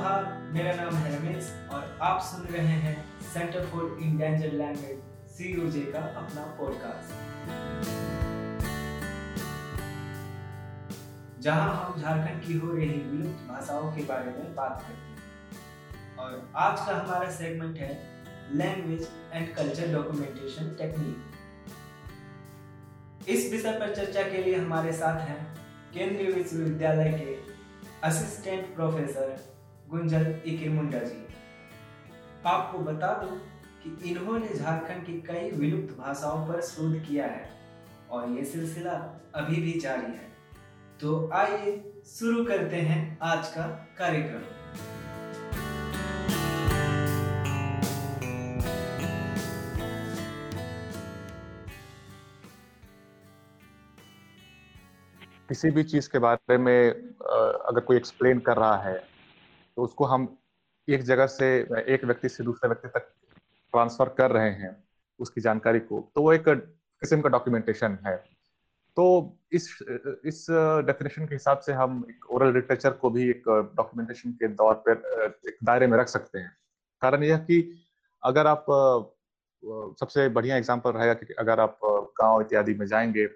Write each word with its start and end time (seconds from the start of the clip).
जोहार 0.00 0.26
मेरा 0.52 0.72
नाम 0.74 0.94
है 0.94 1.08
रमेश 1.16 1.48
और 1.70 1.98
आप 2.02 2.20
सुन 2.20 2.44
रहे 2.46 2.76
हैं 2.82 2.92
centre 3.34 3.66
for 3.66 3.98
endangered 4.02 4.52
language 4.52 5.00
C 5.30 5.82
का 5.92 5.98
अपना 6.20 6.44
पॉडकास्ट 6.58 7.10
जहाँ 11.40 11.74
हम 11.74 12.00
झारखंड 12.02 12.40
की 12.44 12.56
हो 12.58 12.72
रही 12.72 12.86
विलुप्त 12.86 13.42
भाषाओं 13.48 13.92
के 13.92 14.04
बारे 14.04 14.30
में 14.30 14.54
बात 14.54 14.80
करते 14.82 14.94
हैं। 14.94 16.16
और 16.16 16.32
आज 16.56 16.86
का 16.86 16.96
हमारा 16.96 17.30
सेगमेंट 17.30 17.78
है 17.78 17.90
language 18.52 19.06
and 19.32 19.54
culture 19.54 19.92
documentation 19.92 20.74
technique 20.78 21.16
इस 23.28 23.52
विषय 23.52 23.78
पर 23.78 23.94
चर्चा 23.94 24.22
के 24.22 24.42
लिए 24.42 24.56
हमारे 24.56 24.92
साथ 24.92 25.20
हैं 25.28 25.40
केंद्रीय 25.94 26.32
विश्वविद्यालय 26.32 27.12
के 27.12 27.38
असिस्टेंट 28.08 28.74
प्रोफेसर 28.74 29.49
गुंजल 29.90 30.26
इकिरमुंडा 30.46 30.98
जी। 30.98 31.16
आपको 32.46 32.78
बता 32.78 33.12
दूँ 33.22 33.38
कि 33.82 34.10
इन्होंने 34.10 34.48
झारखंड 34.54 35.04
की 35.06 35.12
कई 35.22 35.50
विलुप्त 35.52 35.96
भाषाओं 35.98 36.46
पर 36.48 36.60
शोध 36.62 36.94
किया 37.06 37.26
है 37.26 37.48
और 38.10 38.28
ये 38.30 38.44
सिलसिला 38.44 38.92
अभी 39.34 39.60
भी 39.62 39.72
जारी 39.80 40.12
है। 40.12 40.28
तो 41.00 41.30
आइए 41.34 41.74
शुरू 42.08 42.44
करते 42.44 42.76
हैं 42.90 43.18
आज 43.22 43.48
का 43.48 43.66
कार्यक्रम। 43.98 44.48
किसी 55.48 55.70
भी 55.70 55.82
चीज़ 55.84 56.08
के 56.08 56.18
बारे 56.20 56.56
में 56.58 56.90
अगर 56.90 57.80
कोई 57.80 57.96
एक्सप्लेन 57.96 58.38
कर 58.40 58.56
रहा 58.56 58.76
है 58.82 58.98
तो 59.80 59.84
उसको 59.84 60.04
हम 60.04 60.24
एक 60.88 61.02
जगह 61.02 61.26
से, 61.26 61.46
एक 61.88 62.04
व्यक्ति 62.04 62.28
से 62.28 62.44
दूसरे 62.44 62.68
व्यक्ति 62.68 62.88
तक 62.88 63.06
ट्रांसफ़र 63.74 64.08
कर 64.18 64.30
रहे 64.30 64.50
हैं 64.52 64.72
उसकी 65.20 65.40
जानकारी 65.40 65.80
को 65.80 66.00
तो 66.14 66.22
वो 66.22 66.32
एक 66.32 66.48
किस्म 66.48 67.20
का 67.20 67.28
डॉक्यूमेंटेशन 67.28 67.96
है। 68.06 68.16
तो 68.96 69.04
इस 69.52 69.68
इस 70.24 70.46
डेफिनेशन 70.86 71.26
के 71.26 71.34
हिसाब 71.34 71.58
से 71.58 71.72
हम 71.72 72.04
एक 72.10 72.28
ओरल 72.30 72.52
लिटरेचर 72.54 72.90
को 73.00 73.10
भी 73.10 73.28
एक 73.30 73.48
डॉक्यूमेंटेशन 73.48 74.32
के 74.32 74.48
दौर 74.60 74.74
पर 74.88 75.40
एक 75.48 75.56
दायरे 75.64 75.86
में 75.86 75.98
रख 75.98 76.08
सकते 76.08 76.38
हैं। 76.38 76.52
कारण 77.02 77.24
यह 77.24 77.38
कि 77.38 77.62
अगर 78.22 78.46
आप, 78.46 78.66
सबसे 80.00 80.28
बढ़िया 80.28 80.56
एग्ज़ाम्पल 80.56 80.92
रहेगा 80.92 81.14
कि 81.14 81.34
अगर 81.38 81.60
आप 81.60 81.78
गाँव 82.20 82.40
इत्यादि 82.40 82.74
में 82.74 82.86
जाएँगे 82.86 83.28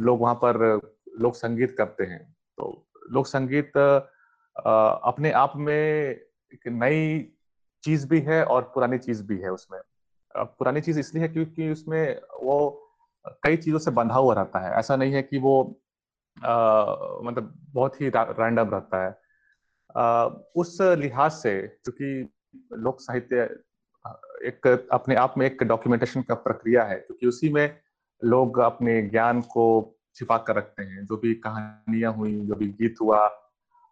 लोग 0.00 0.20
वहाँ 0.20 0.34
पर 0.44 0.64
लोक 1.20 1.36
संगीत 1.36 1.76
करते 1.78 2.04
हैं 2.06 2.24
तो 2.58 2.74
लोक 3.10 3.26
संगीत 3.26 3.72
अपने 4.56 5.30
आप 5.30 5.52
में 5.56 5.74
एक 5.74 6.60
नई 6.66 7.32
चीज़ 7.82 8.08
भी 8.08 8.20
है 8.20 8.44
और 8.44 8.62
पुरानी 8.62 8.98
चीज़ 8.98 9.22
भी 9.22 9.38
है 9.38 9.52
उसमें। 9.52 9.80
पुरानी 10.36 10.80
चीज़ 10.80 11.00
इसलिए 11.00 11.22
है 11.22 11.28
क्योंकि 11.28 11.70
उसमें 11.70 12.20
वो 12.42 12.82
कई 13.42 13.56
चीज़ों 13.56 13.78
से 13.78 13.90
बंधा 13.90 14.14
हुआ 14.14 14.34
रहता 14.34 14.58
है। 14.58 14.74
ऐसा 14.74 14.96
नहीं 14.96 15.12
है 15.12 15.22
कि 15.22 15.38
वो 15.38 15.80
आ, 16.44 16.84
मतलब 17.22 17.54
बहुत 17.70 18.00
ही 18.00 18.08
रैंडम 18.08 18.70
रहता 18.70 19.04
है। 19.06 19.18
आ, 19.96 20.24
उस 20.56 20.78
लिहाज 20.80 21.30
से 21.32 21.62
क्योंकि 21.84 22.34
लोक 22.72 23.00
साहित्य 23.00 23.42
एक 24.42 24.88
अपने 24.92 25.14
आप 25.14 25.34
में 25.38 25.46
एक 25.46 25.62
डॉक्यूमेंटेशन 25.62 26.22
का 26.22 26.34
प्रक्रिया 26.34 26.84
है 26.84 26.96
क्योंकि 26.96 27.26
उसी 27.26 27.48
में 27.48 27.78
लोग 28.24 28.58
अपने 28.58 29.02
ज्ञान 29.02 29.40
को 29.40 29.96
छिपा 30.14 30.38
कर 30.38 30.56
रखते 30.56 30.82
हैं। 30.82 31.06
जो 31.06 31.16
भी 31.16 31.34
कहानियाँ 31.34 32.12
हुई 32.12 32.40
जो 32.40 32.54
भी 32.54 32.68
गीत 32.68 32.94
हुआ 33.00 33.26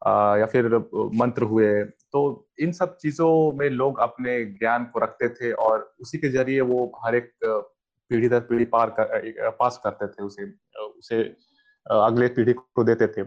या 0.05 0.47
फिर 0.47 0.67
मंत्र 1.15 1.43
हुए। 1.43 1.69
तो 1.85 2.21
इन 2.61 2.73
सब 2.73 2.97
चीज़ों 2.97 3.31
में 3.59 3.69
लोग 3.71 3.99
अपने 3.99 4.45
ज्ञान 4.45 4.85
को 4.85 5.01
रखते 5.01 5.29
थे 5.31 5.53
और 5.53 5.95
उसी 6.01 6.19
के 6.19 6.29
ज़रिए 6.29 6.61
वो 6.63 6.85
हर 7.05 7.15
एक 7.15 7.33
पीढ़ी 7.45 8.29
दर 8.29 8.41
पीढ़ी 8.41 8.65
पार 8.67 8.91
कर 8.91 9.51
पास 9.51 9.81
करते 9.85 10.07
थे, 10.07 10.23
उसे 10.23 10.45
उसे 10.99 11.23
अगले 11.87 12.29
पीढ़ी 12.29 12.53
को 12.53 12.85
देते 12.85 13.07
थे। 13.07 13.25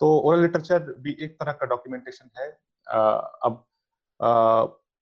तो 0.00 0.08
ओरल 0.18 0.42
लिटरेचर 0.42 0.94
भी 1.00 1.16
एक 1.20 1.36
तरह 1.40 1.52
का 1.52 1.66
डॉक्यूमेंटेशन 1.66 2.30
है। 2.38 2.48
अब 3.44 3.64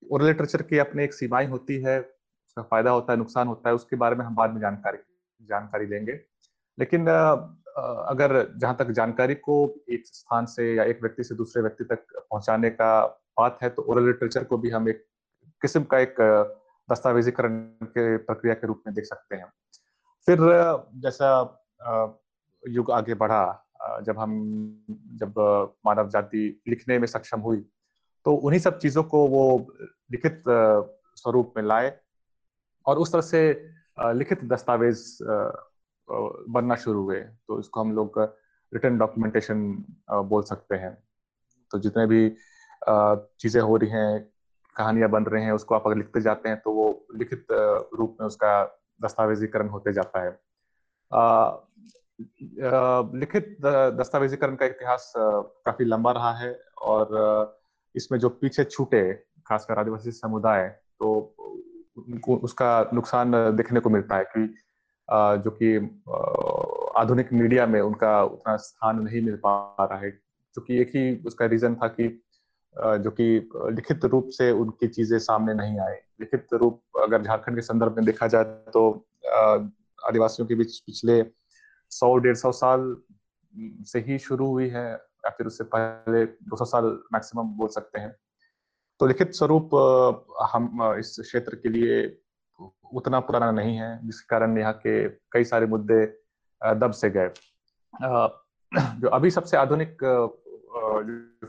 ओरल 0.03 0.25
लिटरेचर 0.25 0.61
की 0.61 0.77
अपने 0.77 1.03
एक 1.03 1.13
सीमाएँ 1.13 1.47
होती 1.47 1.81
है, 1.81 1.99
उसका 1.99 2.61
फ़ायदा 2.61 2.91
होता 2.91 3.13
है, 3.13 3.17
नुकसान 3.19 3.47
होता 3.47 3.69
है, 3.69 3.75
उसके 3.75 3.95
बारे 3.95 4.15
में 4.15 4.25
हम 4.25 4.35
बाद 4.35 4.53
में 4.53 4.59
जानकारी 4.61 4.97
जानकारी 5.41 5.85
लेंगे। 5.85 6.19
लेकिन 6.77 7.05
अगर 7.77 8.53
जहाँ 8.57 8.75
तक 8.79 8.91
जानकारी 8.91 9.35
को 9.35 9.55
एक 9.89 10.07
स्थान 10.07 10.45
से 10.45 10.73
या 10.75 10.83
एक 10.83 11.01
व्यक्ति 11.01 11.23
से 11.23 11.35
दूसरे 11.35 11.61
व्यक्ति 11.61 11.83
तक 11.83 12.05
पहुँचाने 12.19 12.69
का 12.69 13.05
बात 13.39 13.59
है 13.63 13.69
तो 13.69 13.81
ओरल 13.81 14.05
लिटरेचर 14.05 14.43
को 14.43 14.57
भी 14.57 14.69
हम 14.69 14.89
एक 14.89 15.05
किस्म 15.61 15.83
का 15.83 15.99
एक 15.99 16.15
दस्तावेजीकरण 16.91 17.59
के 17.85 18.17
प्रक्रिया 18.17 18.53
के 18.53 18.67
रूप 18.67 18.81
में 18.87 18.93
देख 18.95 19.05
सकते 19.05 19.35
हैं। 19.35 19.45
फिर 20.27 20.37
जैसा 20.95 21.29
युग 22.63 22.91
आगे 22.91 23.13
बढ़ा 23.13 23.63
जब 24.03 24.19
हम, 24.19 24.31
जब 24.89 25.33
मानव 25.85 26.09
जाति 26.09 26.61
लिखने 26.67 26.99
में 26.99 27.07
सक्षम 27.07 27.39
हुई 27.39 27.65
तो 28.25 28.33
उन्हीं 28.35 28.59
सब 28.59 28.79
चीज़ों 28.79 29.03
को 29.03 29.27
वो 29.27 29.43
लिखित 30.11 30.43
स्वरूप 31.15 31.53
में 31.57 31.63
लाए 31.63 31.97
और 32.85 32.97
उस 32.97 33.11
तरह 33.11 33.21
से 33.21 33.71
लिखित 33.99 34.43
दस्तावेज़ 34.43 35.17
बनना 36.09 36.75
शुरू 36.75 37.01
हुए 37.03 37.19
तो 37.19 37.59
इसको 37.59 37.81
हम 37.81 37.91
लोग 37.95 38.19
रिटर्न 38.71 38.97
डॉक्यूमेंटेशन 38.97 39.61
बोल 40.11 40.43
सकते 40.43 40.75
हैं। 40.75 40.97
तो 41.71 41.79
जितने 41.79 42.05
भी 42.07 42.29
चीज़ें 43.39 43.61
हो 43.61 43.77
रही 43.77 43.89
हैं, 43.89 44.19
कहानियाँ 44.75 45.09
बन 45.09 45.23
रहे 45.23 45.43
हैं, 45.43 45.51
उसको 45.51 45.75
आप 45.75 45.83
अगर 45.87 45.97
लिखते 45.97 46.21
जाते 46.21 46.49
हैं 46.49 46.59
तो 46.61 46.71
वो 46.73 47.07
लिखित 47.15 47.47
रूप 47.51 48.17
में 48.19 48.27
उसका 48.27 48.51
दस्तावेजीकरण 49.01 49.69
होते 49.69 49.93
जाता 49.93 50.21
है। 50.21 50.31
लिखित 53.19 53.57
दस्तावेजीकरण 53.63 54.55
का 54.55 54.65
इतिहास 54.65 55.13
काफ़ी 55.17 55.85
लंबा 55.85 56.11
रहा 56.11 56.33
है 56.33 56.51
और 56.81 57.55
इसमें 57.95 58.19
जो 58.19 58.29
पीछे 58.31 58.63
छूटे, 58.63 59.13
खासकर 59.47 59.79
आदिवासी 59.79 60.11
समुदाय 60.11 60.67
तो 60.99 61.35
उसका 62.37 62.89
नुकसान 62.93 63.31
देखने 63.55 63.79
को 63.79 63.89
मिलता 63.89 64.15
है 64.15 64.23
कि 64.25 64.53
जो 65.09 65.51
कि 65.61 65.75
आधुनिक 66.99 67.33
मीडिया 67.33 67.65
में 67.65 67.79
उनका 67.81 68.23
उतना 68.23 68.55
स्थान 68.57 69.01
नहीं 69.01 69.21
मिल 69.21 69.35
पा 69.45 69.75
रहा 69.81 69.99
है। 69.99 70.09
क्योंकि 70.11 70.79
एक 70.81 70.89
ही 70.95 71.23
उसका 71.27 71.45
रीजन 71.45 71.75
था 71.75 71.87
कि 71.89 72.07
जो 72.75 73.11
कि 73.11 73.25
लिखित 73.75 74.05
रूप 74.05 74.29
से 74.29 74.51
उनकी 74.51 74.87
चीज़ें 74.87 75.17
सामने 75.19 75.53
नहीं 75.53 75.79
आए। 75.79 76.01
लिखित 76.21 76.53
रूप 76.53 76.81
अगर 77.03 77.23
झारखंड 77.23 77.55
के 77.55 77.61
संदर्भ 77.61 77.95
में 77.95 78.05
देखा 78.05 78.27
जाए 78.27 78.43
तो 78.73 78.89
आदिवासियों 80.07 80.47
के 80.47 80.55
बीच 80.55 80.79
पिछले 80.79 81.23
सौ, 81.91 82.17
डेढ़ 82.17 82.35
सौ 82.35 82.51
साल 82.51 82.95
से 83.83 83.99
ही 83.99 84.17
शुरू 84.19 84.47
हुई 84.47 84.67
है 84.69 84.85
या 84.91 85.29
फिर 85.29 85.47
उससे 85.47 85.63
पहले 85.75 86.25
200 86.25 86.65
साल 86.65 86.85
मैक्सिमम 87.13 87.47
बोल 87.57 87.67
सकते 87.69 87.99
हैं। 87.99 88.15
तो 88.99 89.05
लिखित 89.05 89.33
स्वरूप 89.33 89.75
हम 90.53 90.93
इस 90.99 91.15
क्षेत्र 91.19 91.55
के 91.55 91.69
लिए 91.69 92.01
उतना 92.93 93.19
पुराना 93.19 93.51
नहीं 93.51 93.75
है, 93.77 93.99
जिसके 94.05 94.27
कारण 94.29 94.57
यहाँ 94.57 94.73
के 94.85 95.07
कई 95.31 95.43
सारे 95.43 95.65
मुद्दे 95.65 96.05
दब 96.61 96.91
से 96.91 97.09
गए। 97.09 97.29
जो 98.99 99.09
अभी 99.09 99.29
सबसे 99.31 99.57
आधुनिक 99.57 100.03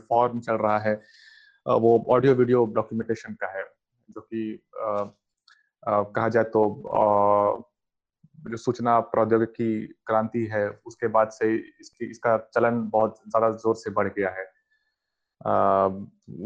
फॉर्म 0.09 0.39
चल 0.39 0.55
रहा 0.55 0.77
है 0.79 0.93
वो 1.65 2.05
ऑडियो 2.09 2.33
वीडियो 2.35 2.65
डॉक्यूमेंटेशन 2.75 3.33
का 3.33 3.47
है, 3.57 3.63
जो 4.09 4.21
कि 4.21 4.61
कहा 5.85 6.27
जाए 6.29 6.43
तो 6.43 6.61
जो 8.47 8.57
सूचना 8.57 8.99
प्रौद्योगिकी 9.13 9.71
क्रांति 10.07 10.45
है, 10.51 10.69
उसके 10.85 11.07
बाद 11.07 11.29
से 11.29 11.53
इसकी, 11.55 12.05
इसका 12.05 12.37
चलन 12.53 12.81
बहुत 12.89 13.17
ज़्यादा 13.27 13.49
ज़ोर 13.57 13.75
से 13.75 13.89
बढ़ 13.91 14.07
गया 14.07 14.29
है। 14.29 14.45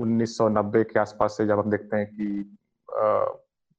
उन्नीस 0.02 0.38
सौ 0.38 0.48
नब्बे 0.50 0.84
के 0.84 1.00
आसपास 1.00 1.38
से 1.38 1.46
जब 1.46 1.60
हम 1.60 1.70
देखते 1.72 1.98
हैं 1.98 2.08
कि 2.08 2.58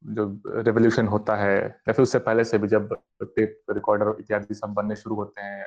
जो 0.04 0.24
रेवोल्यूशन 0.46 1.06
होता 1.06 1.36
है, 1.36 1.56
या 1.58 1.92
फिर 1.92 2.02
उससे 2.02 2.18
पहले 2.20 2.44
से 2.44 2.58
भी 2.58 2.68
जब 2.68 2.94
टेप 3.22 3.60
रिकॉर्डर 3.70 4.14
इत्यादि 4.20 4.54
सब 4.54 4.72
बनने 4.74 4.96
शुरू 4.96 5.16
होते 5.16 5.40
हैं 5.40 5.66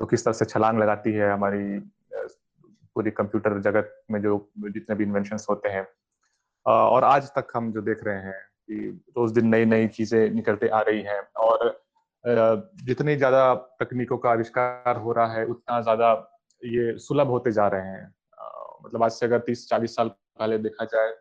तो 0.00 0.06
किस 0.06 0.24
तरह 0.24 0.34
से 0.34 0.44
छलांग 0.44 0.78
लगाती 0.78 1.12
है 1.12 1.30
हमारी 1.32 1.78
पूरी 2.96 3.10
कंप्यूटर 3.12 3.58
जगत 3.62 3.92
में 4.10 4.20
जो 4.22 4.38
जितने 4.58 4.94
भी 4.96 5.04
इन्वेंशन 5.04 5.38
होते 5.50 5.68
हैं। 5.68 5.86
और 6.66 7.04
आज 7.04 7.28
तक 7.30 7.48
हम 7.54 7.72
जो 7.72 7.82
देख 7.82 8.04
रहे 8.04 8.22
हैं 8.22 8.40
कि 8.68 8.88
रोज 9.16 9.32
दिन 9.32 9.46
नई 9.46 9.64
नई 9.64 9.86
चीज़ें 9.88 10.30
निकलते 10.30 10.68
आ 10.68 10.80
रही 10.80 11.02
हैं 11.02 11.20
और 11.38 11.74
जितनी 12.84 13.16
ज़्यादा 13.16 13.54
तकनीकों 13.80 14.18
का 14.18 14.30
आविष्कार 14.30 14.96
हो 14.96 15.12
रहा 15.12 15.32
है, 15.32 15.44
उतना 15.46 15.80
ज़्यादा 15.80 16.12
ये 16.62 16.98
सुलभ 16.98 17.28
होते 17.28 17.52
जा 17.52 17.66
रहे 17.68 17.86
हैं। 17.86 18.14
मतलब 18.84 19.02
आज 19.02 19.10
से 19.10 19.26
अगर 19.26 19.38
तीस 19.40 19.68
चालीस 19.68 19.94
साल 19.96 20.08
पहले 20.08 20.58
देखा 20.58 20.84
जाए 20.86 21.12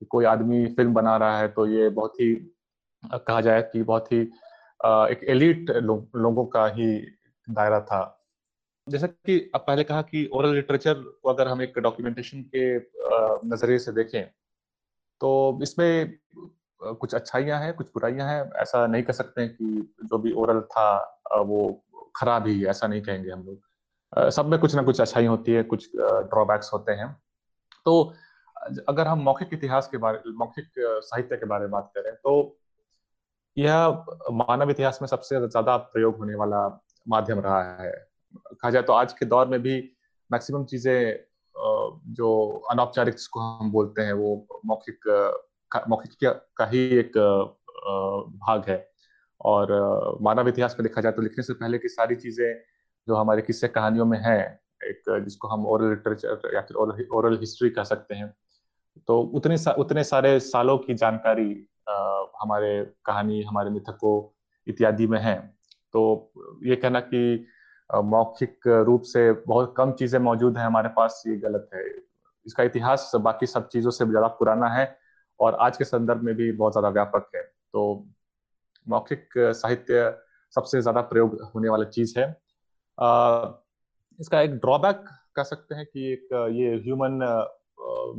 कि 0.00 0.06
कोई 0.06 0.24
आदमी 0.24 0.66
फ़िल्म 0.66 0.94
बना 0.94 1.16
रहा 1.16 1.38
है 1.38 1.48
तो 1.48 1.66
ये 1.66 1.88
बहुत 1.90 2.20
ही 2.20 2.34
कहा 3.04 3.40
जाए 3.40 3.62
कि 3.62 3.82
बहुत 3.82 4.12
ही 4.12 4.20
एक 4.20 5.24
एलिट 5.28 5.70
लो, 5.70 6.08
लोगों 6.16 6.44
का 6.46 6.66
ही 6.68 6.96
दायरा 7.48 7.80
था। 7.80 8.16
जैसा 8.86 9.06
कि 9.06 9.38
अब 9.54 9.60
पहले 9.60 9.84
कहा 9.84 10.02
कि 10.02 10.28
ओरल 10.34 10.54
लिटरेचर 10.54 10.94
को 10.94 11.28
अगर 11.28 11.48
हम 11.48 11.62
एक 11.62 11.78
डॉक्यूमेंटेशन 11.78 12.42
के 12.54 12.76
नज़रिए 13.48 13.78
से 13.78 13.92
देखें 13.92 14.22
तो 15.20 15.58
इसमें 15.62 16.18
कुछ 16.80 17.14
अच्छाइयाँ 17.14 17.60
हैं 17.60 17.72
कुछ 17.74 17.86
बुराइयाँ 17.86 18.28
हैं। 18.28 18.42
ऐसा 18.62 18.86
नहीं 18.86 19.02
कह 19.02 19.12
सकते 19.12 19.46
कि 19.48 19.94
जो 20.04 20.18
भी 20.18 20.32
ओरल 20.32 20.60
था 20.72 20.88
वो 21.46 21.60
खराब 22.16 22.46
ही 22.46 22.64
ऐसा 22.66 22.86
नहीं 22.86 23.02
कहेंगे 23.02 23.30
हम 23.30 23.44
लोग। 23.46 24.30
सब 24.32 24.46
में 24.46 24.58
कुछ 24.60 24.74
ना 24.74 24.82
कुछ 24.82 25.00
अच्छाई 25.00 25.26
होती 25.26 25.52
है 25.52 25.62
कुछ 25.62 25.90
ड्रॉबैक्स 25.96 26.72
होते 26.72 26.92
हैं। 26.92 27.12
तो 27.84 28.12
अगर 28.88 29.06
हम 29.06 29.22
मौखिक 29.22 29.48
इतिहास 29.52 29.88
के 29.88 29.98
बारे, 29.98 30.18
मौखिक 30.28 30.66
साहित्य 30.78 31.36
के 31.36 31.46
बारे 31.46 31.64
में 31.64 31.70
बात 31.70 31.90
करें 31.96 32.14
तो 32.14 32.56
यह 33.56 34.04
मानव 34.32 34.70
इतिहास 34.70 34.98
में 35.02 35.06
सबसे 35.08 35.40
ज़्यादा 35.40 35.76
प्रयोग 35.76 36.16
होने 36.18 36.34
वाला 36.34 36.66
माध्यम 37.06 37.40
रहा 37.40 37.82
है। 37.82 37.90
कहा 38.34 38.70
जाए 38.70 38.82
तो 38.82 38.92
आज 38.92 39.12
के 39.12 39.26
दौर 39.26 39.46
में 39.48 39.60
भी 39.62 39.78
मैक्सिमम 40.30 40.64
चीज़ें 40.64 41.16
जो 42.14 42.30
अनौपचारिक 42.70 43.14
जिसको 43.14 43.40
हम 43.40 43.70
बोलते 43.72 44.02
हैं, 44.02 44.12
वो 44.12 44.60
मौखिक 44.66 45.08
मौखिक 45.88 46.18
का 46.56 46.66
ही 46.66 46.84
एक 46.98 47.18
भाग 48.38 48.68
है। 48.68 48.86
और 49.40 50.18
मानव 50.22 50.48
इतिहास 50.48 50.76
में 50.78 50.86
देखा 50.86 51.00
जाए 51.00 51.12
तो 51.12 51.22
लिखने 51.22 51.42
से 51.44 51.52
पहले 51.54 51.78
की 51.78 51.88
सारी 51.88 52.16
चीज़ें 52.16 52.54
जो 53.08 53.14
हमारे 53.14 53.42
किस्से 53.42 53.68
कहानियों 53.68 54.04
में 54.06 54.18
है, 54.18 54.40
एक 54.84 55.02
जिसको 55.24 55.48
हम 55.48 55.66
ओरल 55.66 55.88
लिटरेचर 55.90 56.54
या 56.54 56.60
फिर 56.60 57.06
ओरल 57.12 57.38
हिस्ट्री 57.40 57.70
कह 57.70 57.84
सकते 57.84 58.14
हैं 58.14 58.32
तो 59.08 59.20
उतने 59.20 59.56
सा, 59.58 59.70
उतने 59.72 60.04
सारे 60.04 60.38
सालों 60.40 60.78
की 60.78 60.94
जानकारी 60.94 61.50
आ, 61.88 62.24
हमारे 62.40 62.84
कहानी 63.04 63.42
हमारे 63.42 63.70
मिथकों 63.70 64.14
इत्यादि 64.66 65.06
में 65.06 65.18
है। 65.20 65.36
तो 65.94 66.32
ये 66.64 66.76
कहना 66.76 67.00
कि 67.00 67.46
मौखिक 67.90 68.66
रूप 68.86 69.02
से 69.02 69.30
बहुत 69.46 69.74
कम 69.76 69.92
चीज़ें 69.92 70.18
मौजूद 70.20 70.58
हैं 70.58 70.64
हमारे 70.64 70.88
पास 70.88 71.22
ये 71.26 71.36
गलत 71.36 71.70
है। 71.74 71.84
इसका 72.46 72.62
इतिहास 72.62 73.10
बाकी 73.16 73.46
सब 73.46 73.68
चीज़ों 73.68 73.90
से 73.90 74.06
ज़्यादा 74.06 74.26
पुराना 74.26 74.68
है 74.68 74.84
और 75.40 75.54
आज 75.60 75.76
के 75.76 75.84
संदर्भ 75.84 76.22
में 76.22 76.34
भी 76.34 76.50
बहुत 76.52 76.72
ज़्यादा 76.72 76.88
व्यापक 76.88 77.30
है। 77.36 77.42
तो 77.42 78.06
मौखिक 78.86 79.28
साहित्य 79.36 80.14
सबसे 80.54 80.80
ज़्यादा 80.80 81.00
प्रयोग 81.00 81.40
होने 81.54 81.68
वाला 81.68 81.84
चीज़ 81.86 82.18
है। 82.18 82.24
आ, 82.98 83.48
इसका 84.18 84.40
एक 84.40 84.54
ड्रॉबैक 84.56 85.04
कह 85.36 85.42
सकते 85.42 85.74
हैं 85.74 85.86
कि 85.86 86.12
एक 86.12 86.28
ये 86.52 86.74
ह्यूमन 86.76 87.18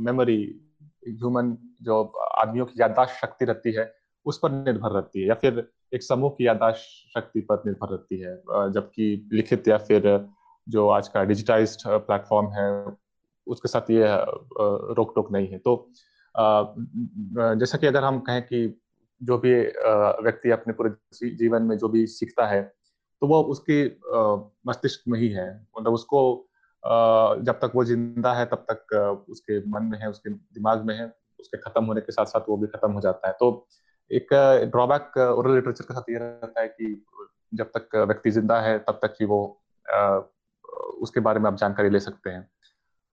मेमोरी 0.00 0.61
ह्यूमन 1.02 1.56
जो 1.82 2.02
आदमियों 2.38 2.66
की 2.66 2.80
याददाश्त 2.80 3.20
शक्ति 3.20 3.44
रहती 3.44 3.72
है, 3.72 3.92
उस 4.26 4.38
पर 4.38 4.50
निर्भर 4.52 4.90
रहती 4.90 5.20
है 5.20 5.28
या 5.28 5.34
फिर 5.34 5.66
एक 5.92 6.02
समूह 6.02 6.30
की 6.30 6.46
यादाश्त 6.46 7.14
शक्ति 7.14 7.40
पर 7.40 7.62
निर्भर 7.66 7.88
रहती 7.88 8.18
है। 8.20 8.36
जबकि 8.72 9.28
लिखित 9.32 9.68
या 9.68 9.78
फिर 9.80 10.26
जो 10.66 10.88
आज 10.88 11.08
का 11.08 11.24
डिजिटाइज 11.24 11.76
प्लेटफॉर्म 11.86 12.48
है, 12.52 12.96
उसके 13.46 13.68
साथ 13.68 13.90
ये 13.90 14.04
रोक 14.94 15.12
टोक 15.14 15.32
नहीं 15.32 15.48
है। 15.48 15.58
तो 15.58 15.74
जैसा 16.34 17.78
कि 17.78 17.86
अगर 17.86 18.04
हम 18.04 18.20
कहें 18.20 18.42
कि 18.42 18.80
जो 19.20 19.38
भी 19.38 19.54
व्यक्ति 19.54 20.50
अपने 20.50 20.72
पूरे 20.72 21.30
जीवन 21.36 21.62
में 21.62 21.76
जो 21.78 21.88
भी 21.88 22.06
सीखता 22.08 22.46
है 22.46 22.62
तो 23.22 23.26
वो 23.26 23.42
उसके 23.52 23.84
मस्तिष्क 24.68 25.02
में 25.08 25.18
ही 25.20 25.28
है। 25.28 25.48
मतलब 25.78 25.92
उसको 25.92 26.20
जब 26.84 27.58
तक 27.62 27.72
वो 27.74 27.84
ज़िंदा 27.84 28.32
है, 28.34 28.44
तब 28.46 28.64
तक 28.70 29.26
उसके 29.30 29.58
मन 29.70 29.84
में 29.84 29.98
है, 29.98 30.08
उसके 30.10 30.30
दिमाग 30.30 30.84
में 30.86 30.94
है, 30.96 31.06
उसके 31.40 31.58
खत्म 31.58 31.84
होने 31.84 32.00
के 32.00 32.12
साथ 32.12 32.26
साथ 32.26 32.48
वो 32.48 32.56
भी 32.56 32.66
खत्म 32.68 32.92
हो 32.92 33.00
जाता 33.00 33.28
है। 33.28 33.34
तो 33.40 33.50
एक 34.10 34.28
ड्रॉबैक 34.70 35.16
ओरल 35.18 35.54
लिटरेचर 35.54 35.84
के 35.84 35.94
साथ 35.94 36.10
ये 36.10 36.18
रहता 36.18 36.60
है 36.60 36.68
कि 36.68 37.04
जब 37.52 37.70
तक 37.76 37.96
व्यक्ति 37.98 38.30
ज़िंदा 38.30 38.60
है, 38.60 38.78
तब 38.78 38.98
तक 39.02 39.14
ही 39.20 39.26
वो 39.26 39.40
उसके 41.02 41.20
बारे 41.20 41.40
में 41.40 41.46
आप 41.50 41.56
जानकारी 41.56 41.90
ले 41.90 42.00
सकते 42.00 42.30
हैं। 42.30 42.48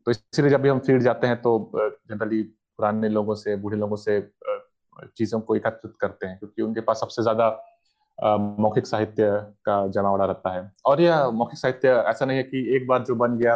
तो 0.08 0.12
इसीलिए 0.12 0.52
जब 0.52 0.62
भी 0.62 0.70
हम 0.70 0.80
फ़ील्ड 0.80 1.04
जाते 1.04 1.28
हैं 1.28 1.42
तो 1.42 1.72
जनरली 1.76 2.42
पुराने 2.44 3.10
लोगों 3.10 3.36
से, 3.36 3.56
बूढ़े 3.56 3.78
लोगों 3.78 3.96
से 3.98 4.20
चीज़ों 5.18 5.40
को 5.42 5.56
एकत्रित 5.56 5.94
करते 6.02 6.28
हैं, 6.28 6.38
क्योंकि 6.40 6.62
उनके 6.62 6.82
पास 6.82 7.00
सबसे 7.00 7.22
ज़्यादा 7.22 7.50
मौखिक 8.24 8.88
साहित्य 8.88 9.30
का 9.66 9.88
जमावड़ा 9.88 10.26
रहता 10.26 10.54
है। 10.54 10.72
और 10.86 11.02
यह 11.02 11.30
मौखिक 11.30 11.60
साहित्य 11.60 11.90
ऐसा 11.90 12.26
नहीं 12.26 12.38
है 12.38 12.44
कि 12.44 12.76
एक 12.76 12.88
बार 12.88 13.04
जो 13.04 13.16
बन 13.16 13.38
गया, 13.38 13.56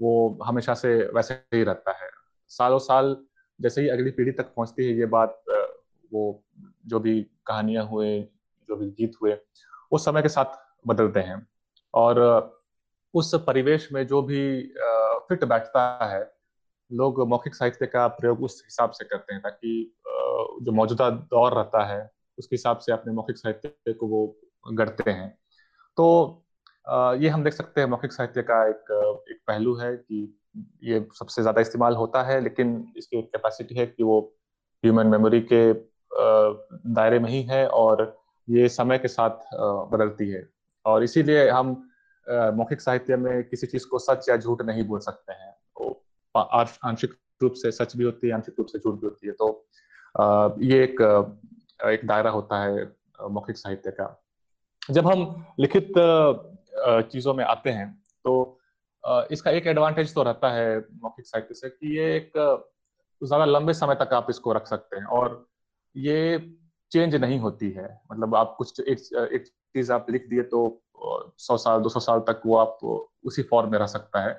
वो 0.00 0.38
हमेशा 0.44 0.74
से 0.74 0.94
वैसे 1.14 1.34
ही 1.34 1.62
रहता 1.64 1.92
है। 2.04 2.08
सालों 2.48 2.78
साल 2.78 3.16
जैसे 3.60 3.82
ही 3.82 3.88
अगली 3.88 4.10
पीढ़ी 4.10 4.32
तक 4.32 4.44
पहुँचती 4.44 4.84
है 4.84 4.98
ये 4.98 5.06
बात 5.06 5.42
वो 6.12 6.42
जो 6.86 7.00
भी 7.00 7.20
कहानियाँ 7.46 7.84
हुए, 7.84 8.20
जो 8.68 8.76
भी 8.76 8.86
गीत 8.90 9.12
हुए, 9.22 9.32
वो 9.92 9.98
समय 9.98 10.22
के 10.22 10.28
साथ 10.28 10.58
बदलते 10.86 11.20
हैं। 11.20 11.46
और 11.94 12.20
उस 13.14 13.34
परिवेश 13.46 13.88
में 13.92 14.06
जो 14.06 14.22
भी 14.22 14.62
फिट 15.28 15.44
बैठता 15.44 16.04
है, 16.04 16.32
लोग 16.92 17.28
मौखिक 17.28 17.54
साहित्य 17.54 17.86
का 17.86 18.06
प्रयोग 18.08 18.42
उस 18.42 18.62
हिसाब 18.64 18.90
से 18.90 19.04
करते 19.04 19.34
हैं 19.34 19.42
ताकि 19.42 19.96
जो 20.62 20.72
मौजूदा 20.72 21.10
दौर 21.10 21.54
रहता 21.54 21.84
है 21.84 22.13
उसके 22.38 22.56
हिसाब 22.56 22.78
से 22.78 22.92
अपने 22.92 23.12
मौखिक 23.12 23.38
साहित्य 23.38 23.92
को 23.92 24.06
वो 24.06 24.26
गढ़ते 24.72 25.10
हैं। 25.10 25.28
तो 25.96 26.06
ये 27.18 27.28
हम 27.28 27.44
देख 27.44 27.54
सकते 27.54 27.80
हैं 27.80 27.88
मौखिक 27.88 28.12
साहित्य 28.12 28.42
का 28.42 28.66
एक 28.68 28.90
एक 29.30 29.38
पहलू 29.46 29.74
है 29.76 29.94
कि 29.96 30.40
ये 30.84 31.06
सबसे 31.14 31.42
ज़्यादा 31.42 31.60
इस्तेमाल 31.60 31.94
होता 31.96 32.22
है, 32.22 32.40
लेकिन 32.40 32.92
इसकी 32.96 33.18
एक 33.18 33.26
कैपेसिटी 33.26 33.74
है 33.74 33.86
कि 33.86 34.02
वो 34.02 34.20
ह्यूमन 34.84 35.06
मेमोरी 35.06 35.40
के 35.52 35.72
दायरे 36.94 37.18
में 37.18 37.28
ही 37.30 37.42
है 37.42 37.66
और 37.68 38.02
ये 38.48 38.68
समय 38.68 38.98
के 38.98 39.08
साथ 39.08 39.54
बदलती 39.92 40.28
है। 40.30 40.48
और 40.84 41.02
इसीलिए 41.04 41.48
हम 41.50 41.70
मौखिक 42.56 42.80
साहित्य 42.80 43.16
में 43.16 43.44
किसी 43.44 43.66
चीज़ 43.66 43.86
को 43.86 43.98
सच 43.98 44.28
या 44.28 44.36
झूठ 44.36 44.62
नहीं 44.62 44.84
बोल 44.84 45.00
सकते 45.00 45.32
हैं। 45.32 45.52
आंशिक 46.34 47.14
रूप 47.42 47.52
से 47.52 47.70
सच 47.72 47.96
भी 47.96 48.04
होती 48.04 48.26
है, 48.26 48.34
आंशिक 48.34 48.54
रूप 48.58 48.66
से 48.66 48.78
झूठ 48.78 48.94
भी 48.94 49.06
होती 49.06 49.26
है। 49.26 49.32
तो 49.32 49.66
ये 50.62 50.82
एक 50.84 51.00
एक 51.80 52.06
दायरा 52.06 52.30
होता 52.30 52.62
है 52.62 52.84
मौखिक 53.30 53.56
साहित्य 53.56 53.90
का। 53.90 54.06
जब 54.82 55.06
हम 55.06 55.44
लिखित 55.60 55.92
चीज़ों 57.10 57.34
में 57.34 57.44
आते 57.44 57.70
हैं 57.70 57.88
तो 58.24 58.60
इसका 59.32 59.50
एक 59.50 59.66
एडवांटेज 59.66 60.14
तो 60.14 60.22
रहता 60.22 60.50
है 60.52 60.78
मौखिक 61.02 61.26
साहित्य 61.26 61.54
से 61.54 61.68
कि 61.68 61.96
ये 61.98 62.14
एक 62.16 62.32
ज़्यादा 63.22 63.44
लंबे 63.44 63.72
समय 63.74 63.94
तक 63.94 64.12
आप 64.14 64.26
इसको 64.30 64.52
रख 64.52 64.66
सकते 64.66 64.96
हैं 64.96 65.04
और 65.18 65.46
ये 65.94 66.38
चेंज 66.92 67.14
नहीं 67.16 67.38
होती 67.40 67.70
है। 67.70 67.88
मतलब 68.12 68.34
आप 68.34 68.54
कुछ 68.58 68.80
एक 68.80 68.98
एक 69.32 69.46
चीज़ 69.46 69.92
आप 69.92 70.10
लिख 70.10 70.28
दिए 70.28 70.42
तो 70.44 70.60
सौ 71.38 71.56
साल, 71.56 71.80
दो 71.80 71.88
सौ 71.88 72.00
साल 72.00 72.20
तक 72.28 72.42
वो 72.46 72.56
आप 72.56 72.78
उसी 73.24 73.42
फॉर्म 73.42 73.70
में 73.72 73.78
रह 73.78 73.86
सकता 73.86 74.22
है। 74.22 74.38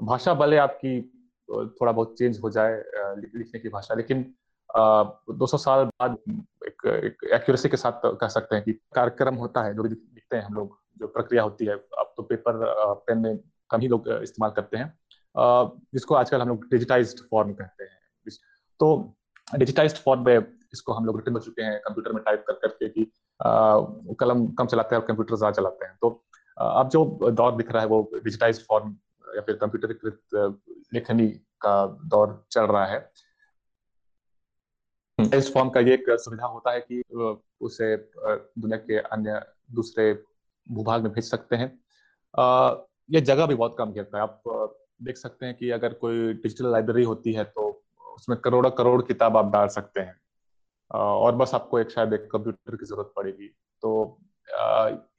भाषा 0.00 0.34
भले 0.34 0.56
आपकी 0.58 1.00
थोड़ा 1.48 1.92
बहुत 1.92 2.16
चेंज 2.18 2.40
हो 2.42 2.50
जाए 2.50 2.74
लिखने 3.16 3.60
की 3.60 3.68
भाषा, 3.68 3.94
लेकिन 3.94 4.22
दो 4.72 5.46
सौ 5.46 5.56
साल 5.58 5.84
बाद 5.84 6.16
एक 6.66 6.86
एक 6.86 7.24
एक्यूरेसी 7.34 7.68
के 7.68 7.76
साथ 7.76 8.00
कह 8.20 8.28
सकते 8.28 8.56
हैं 8.56 8.64
कि 8.64 8.72
कार्यक्रम 8.94 9.34
होता 9.36 9.62
है, 9.64 9.74
जो 9.74 9.82
लिखते 9.82 10.36
हैं 10.36 10.42
हम 10.44 10.54
लोग, 10.54 10.78
जो 10.98 11.06
प्रक्रिया 11.08 11.42
होती 11.42 11.66
है। 11.66 11.74
अब 11.74 12.12
तो 12.16 12.22
पेपर 12.24 12.58
पेन 13.06 13.18
में 13.18 13.38
कम 13.70 13.80
ही 13.80 13.88
लोग 13.88 14.08
इस्तेमाल 14.12 14.50
करते 14.50 14.76
हैं। 14.76 14.92
जिसको 15.94 16.14
आजकल 16.14 16.40
हम 16.40 16.48
लोग 16.48 16.64
डिजिटाइज्ड 16.70 17.20
फॉर्म 17.30 17.52
कहते 17.54 17.84
हैं। 17.84 18.36
तो 18.80 18.88
डिजिटाइज्ड 19.54 19.96
फॉर्म 19.98 20.24
में 20.26 20.38
इसको 20.72 20.92
हम 20.92 21.04
लोग 21.06 21.16
रिटर्न 21.16 21.34
हो 21.34 21.40
चुके 21.40 21.62
हैं 21.62 21.78
कंप्यूटर 21.80 22.12
में 22.12 22.22
टाइप 22.24 22.44
कर, 22.46 22.52
करके 22.54 22.88
कि 22.88 23.10
कलम 24.20 24.46
कम 24.58 24.66
चलाते 24.66 24.94
हैं 24.94 25.02
और 25.02 25.06
कंप्यूटर 25.08 25.36
ज़्यादा 25.36 25.54
चलाते 25.54 25.86
हैं। 25.86 25.96
तो 26.00 26.08
अब 26.56 26.88
जो 26.88 27.04
दौर 27.32 27.56
दिख 27.56 27.70
रहा 27.72 27.82
है 27.82 27.88
वो 27.88 28.00
डिजिटाइज 28.14 28.64
फॉर्म 28.66 28.96
या 29.26 29.40
फिर 29.42 29.56
कंप्यूटरीकृत 29.56 30.20
लेखनी 30.94 31.28
का 31.60 31.74
दौर 32.06 32.42
चल 32.52 32.64
रहा 32.66 32.84
है। 32.86 32.98
इस 35.34 35.52
फॉर्म 35.54 35.68
का 35.70 35.80
ये 35.80 35.94
एक 35.94 36.04
सुविधा 36.10 36.46
होता 36.46 36.72
है 36.72 36.80
कि 36.82 37.02
उसे 37.60 37.96
दुनिया 38.16 38.76
के 38.78 38.98
अन्य, 38.98 39.40
दूसरे 39.72 40.12
भूभाग 40.66 41.02
में 41.02 41.12
भेज 41.12 41.24
सकते 41.24 41.56
हैं। 41.56 41.68
ये 43.10 43.20
जगह 43.20 43.46
भी 43.46 43.54
बहुत 43.54 43.74
कम 43.78 43.92
घेरता 43.92 44.18
है। 44.18 44.22
आप 44.22 44.42
देख 45.02 45.16
सकते 45.16 45.46
हैं 45.46 45.54
कि 45.56 45.70
अगर 45.70 45.92
कोई 45.94 46.32
डिजिटल 46.32 46.70
लाइब्रेरी 46.72 47.04
होती 47.04 47.32
है 47.32 47.44
तो 47.44 47.68
उसमें 48.14 48.38
करोड़ों, 48.40 48.70
करोड़ 48.70 49.02
किताब 49.02 49.36
आप 49.36 49.52
डाल 49.52 49.68
सकते 49.68 50.00
हैं। 50.00 50.16
और 50.90 51.34
बस 51.36 51.54
आपको 51.54 51.78
एक 51.78 51.90
शायद 51.90 52.12
एक 52.12 52.28
कंप्यूटर 52.32 52.76
की 52.76 52.86
ज़रूरत 52.86 53.12
पड़ेगी। 53.16 53.48
तो 53.82 54.18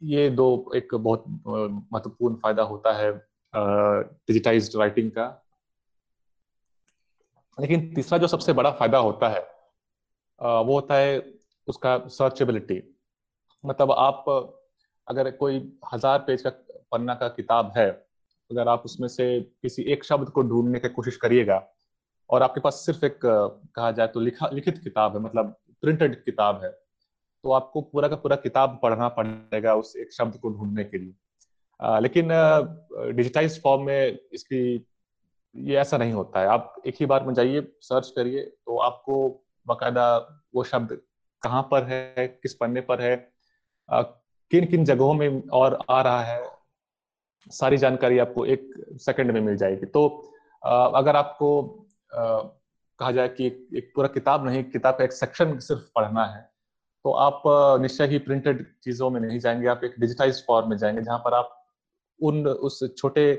ये 0.03 0.29
दो 0.31 0.72
एक 0.75 0.93
बहुत 0.95 1.24
महत्वपूर्ण 1.48 2.36
फ़ायदा 2.36 2.63
होता 2.63 2.93
है 2.93 3.12
डिजिटाइज 3.53 4.75
राइटिंग 4.77 5.12
का। 5.12 5.25
लेकिन 7.57 7.93
तीसरा 7.95 8.17
जो 8.17 8.27
सबसे 8.27 8.53
बड़ा 8.53 8.72
फ़ायदा 8.72 8.98
होता 8.98 9.29
है 9.29 9.41
वो 10.42 10.74
होता 10.74 10.96
है 10.96 11.22
उसका 11.68 11.98
सर्चेबिलिटी 12.08 12.82
मतलब 13.63 13.92
आप 13.92 14.25
अगर 15.08 15.32
कोई 15.32 15.58
हज़ार 15.94 16.20
पेज 16.20 16.42
का 16.42 16.50
पन्ना 16.92 17.13
का 17.16 17.28
किताब 17.28 17.72
है 17.78 17.90
अगर 18.52 18.68
आप 18.68 18.82
उसमें 18.86 19.08
से 19.08 19.28
किसी 19.62 19.84
एक 19.84 20.04
शब्द 20.04 20.30
को 20.30 20.44
ढूँढने 20.44 20.80
की 20.80 20.90
कोशिश 20.90 21.16
करिएगा 21.18 21.62
और 22.30 22.44
आपके 22.44 22.62
पास 22.62 22.75
सिर्फ़ 22.75 23.06
एक 23.06 23.20
कहा 23.25 23.92
जाए 23.92 24.08
तो 24.08 24.20
लिखा 24.20 24.50
लिखित 24.54 24.78
किताब 24.78 25.16
है 25.16 25.22
मतलब 25.24 25.56
प्रिंटेड 25.82 26.24
किताब 26.25 26.63
है 26.63 26.70
तो 27.44 27.52
आपको 27.52 27.82
पूरा 27.82 28.08
का 28.08 28.16
पूरा 28.16 28.36
किताब 28.36 28.80
पढ़ना 28.84 29.08
पड़ेगा 29.10 29.75
उस 29.75 29.96
एक 29.96 30.13
शब्द 30.13 30.38
को 30.38 30.50
ढूँढने 30.50 30.84
के 30.84 30.98
लिए। 30.98 31.13
आ, 31.80 32.00
लेकिन 32.00 32.30
डिजिटाइज 33.16 33.62
फॉर्म 33.63 33.86
में 33.86 34.20
इसकी 34.34 34.62
ये 35.56 35.75
ऐसा 35.78 35.98
नहीं 35.98 36.13
होता 36.13 36.40
है। 36.40 36.48
आप 36.48 36.82
एक 36.88 36.96
ही 37.00 37.06
बार 37.06 37.24
में 37.24 37.34
जाइए 37.34 37.68
सर्च 37.82 38.10
करिए 38.16 38.44
तो 38.44 38.78
आपको 38.80 39.16
बाकायदा 39.67 40.05
वो 40.55 40.63
शब्द 40.63 40.98
कहाँ 41.43 41.62
पर 41.72 41.84
है, 41.84 42.27
किस 42.27 42.53
पन्ने 42.53 42.82
पर 42.82 43.01
है 43.01 43.15
किन 43.89 44.65
किन 44.65 44.86
जगहों 44.86 45.13
में 45.13 45.48
और 45.50 45.77
आ 45.89 46.01
रहा 46.01 46.24
है, 46.24 46.41
सारी 47.51 47.77
जानकारी 47.77 48.20
आपको 48.20 48.46
एक 48.46 48.70
सेकंड 49.01 49.32
में 49.32 49.39
मिल 49.41 49.58
जाएगी। 49.58 49.86
तो 49.88 50.08
अगर 50.63 51.15
आपको 51.15 51.62
कहा 52.12 53.12
जाए 53.12 53.27
कि 53.29 53.46
एक 53.48 53.91
पूरा 53.96 54.08
किताब 54.08 54.46
नहीं, 54.46 54.63
किताब 54.63 54.98
का 54.98 55.03
एक 55.03 55.13
सेक्शन 55.13 55.58
सिर्फ़ 55.60 55.82
पढ़ना 55.96 56.25
है 56.25 56.41
तो 57.05 57.12
आप 57.12 57.41
निश्चय 57.82 58.08
ही 58.08 58.17
प्रिंटेड 58.20 58.65
चीज़ों 58.84 59.10
में 59.10 59.20
नहीं 59.22 59.39
जाएँगे, 59.39 59.67
आप 59.67 59.84
एक 59.84 59.96
डिजिटाइज 60.00 60.46
फॉर्म 60.48 60.70
में 60.70 60.77
जाएँगे, 60.77 61.01
जहाँ 61.01 61.17
पर 61.20 61.34
आप 61.34 61.60
उन, 62.20 62.46
उस 62.48 62.96
छोटे 62.98 63.34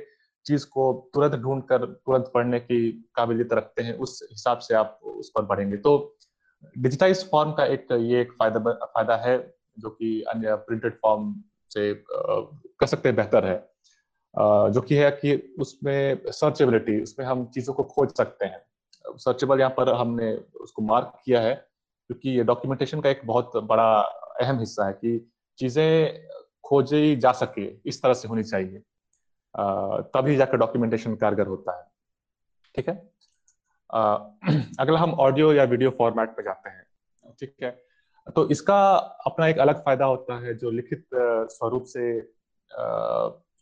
चीज़ 0.46 0.66
को 0.66 0.92
तुरंत 1.14 1.34
ढूंढ 1.42 1.62
कर 1.62 1.84
तुरंत 1.86 2.30
पढ़ने 2.34 2.60
की 2.60 2.90
काबिलियत 3.14 3.52
रखते 3.52 3.82
हैं, 3.82 3.94
उस 3.94 4.28
हिसाब 4.30 4.58
से 4.58 4.74
आप 4.74 5.00
उस 5.04 5.30
पर 5.34 5.42
बढ़ेंगे। 5.44 5.76
तो 5.76 6.16
डिजिटाइज 6.78 7.28
फॉर्म 7.30 7.52
का 7.52 7.64
एक, 7.66 7.86
ये 7.92 8.20
एक 8.20 8.32
फ़ायदा 8.32 8.72
फ़ायदा 8.84 9.16
है, 9.16 9.38
जो 9.78 9.90
कि 9.90 10.20
अन्य 10.28 10.54
प्रिंटेड 10.66 10.98
फॉर्म 11.02 11.34
से 11.70 11.92
कर 12.04 12.86
सकते 12.86 13.08
हैं 13.08 13.16
बेहतर 13.16 13.44
है। 13.44 13.56
जो 14.72 14.80
कि 14.80 14.94
है 14.96 15.10
कि 15.12 15.34
उसमें 15.60 16.20
सर्चेबिलिटी, 16.28 17.00
उसमें 17.02 17.26
हम 17.26 17.44
चीज़ों 17.46 17.74
को 17.74 17.82
खोज 17.84 18.14
सकते 18.16 18.46
हैं। 18.46 19.18
सर्चेबल 19.18 19.60
यहाँ 19.60 19.74
पर 19.76 19.92
हमने 19.94 20.32
उसको 20.60 20.82
मार्क 20.82 21.12
किया 21.24 21.40
है, 21.40 21.54
क्योंकि 22.10 22.30
ये 22.30 22.44
डॉक्यूमेंटेशन 22.44 23.00
का 23.00 23.10
एक 23.10 23.20
बहुत 23.26 23.56
बड़ा 23.64 23.90
अहम 24.40 24.58
हिस्सा 24.58 24.86
है 24.86 24.92
कि 24.92 25.18
चीज़ें 25.58 26.28
खोजी 26.64 27.16
जा 27.16 27.32
सके, 27.34 27.64
इस 27.86 28.02
तरह 28.02 28.14
से 28.14 28.28
होनी 28.28 28.42
चाहिए। 28.42 28.82
तभी 29.56 30.36
जाकर 30.36 30.56
डॉक्यूमेंटेशन 30.56 31.14
कारगर 31.14 31.46
होता 31.46 31.78
है। 31.78 31.86
ठीक 32.74 32.88
है? 32.88 32.94
अगला 34.80 34.98
हम 34.98 35.12
ऑडियो 35.12 35.52
या 35.52 35.64
वीडियो 35.64 35.90
फॉर्मेट 35.90 36.30
पे 36.30 36.42
जाते 36.42 36.70
हैं। 36.70 36.84
ठीक 37.40 37.54
है? 37.62 37.70
तो 38.36 38.48
इसका 38.48 38.94
अपना 39.26 39.46
एक 39.46 39.58
अलग 39.58 39.84
फ़ायदा 39.84 40.04
होता 40.04 40.38
है 40.38 40.54
जो 40.54 40.70
लिखित 40.70 41.06
स्वरूप 41.14 41.84
से 41.84 42.20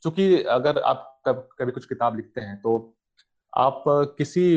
चूँकि 0.02 0.42
अगर 0.42 0.78
आप 0.78 1.22
कभी 1.28 1.72
कुछ 1.72 1.86
किताब 1.86 2.16
लिखते 2.16 2.40
हैं 2.40 2.60
तो 2.62 2.96
आप 3.56 3.84
किसी 3.88 4.56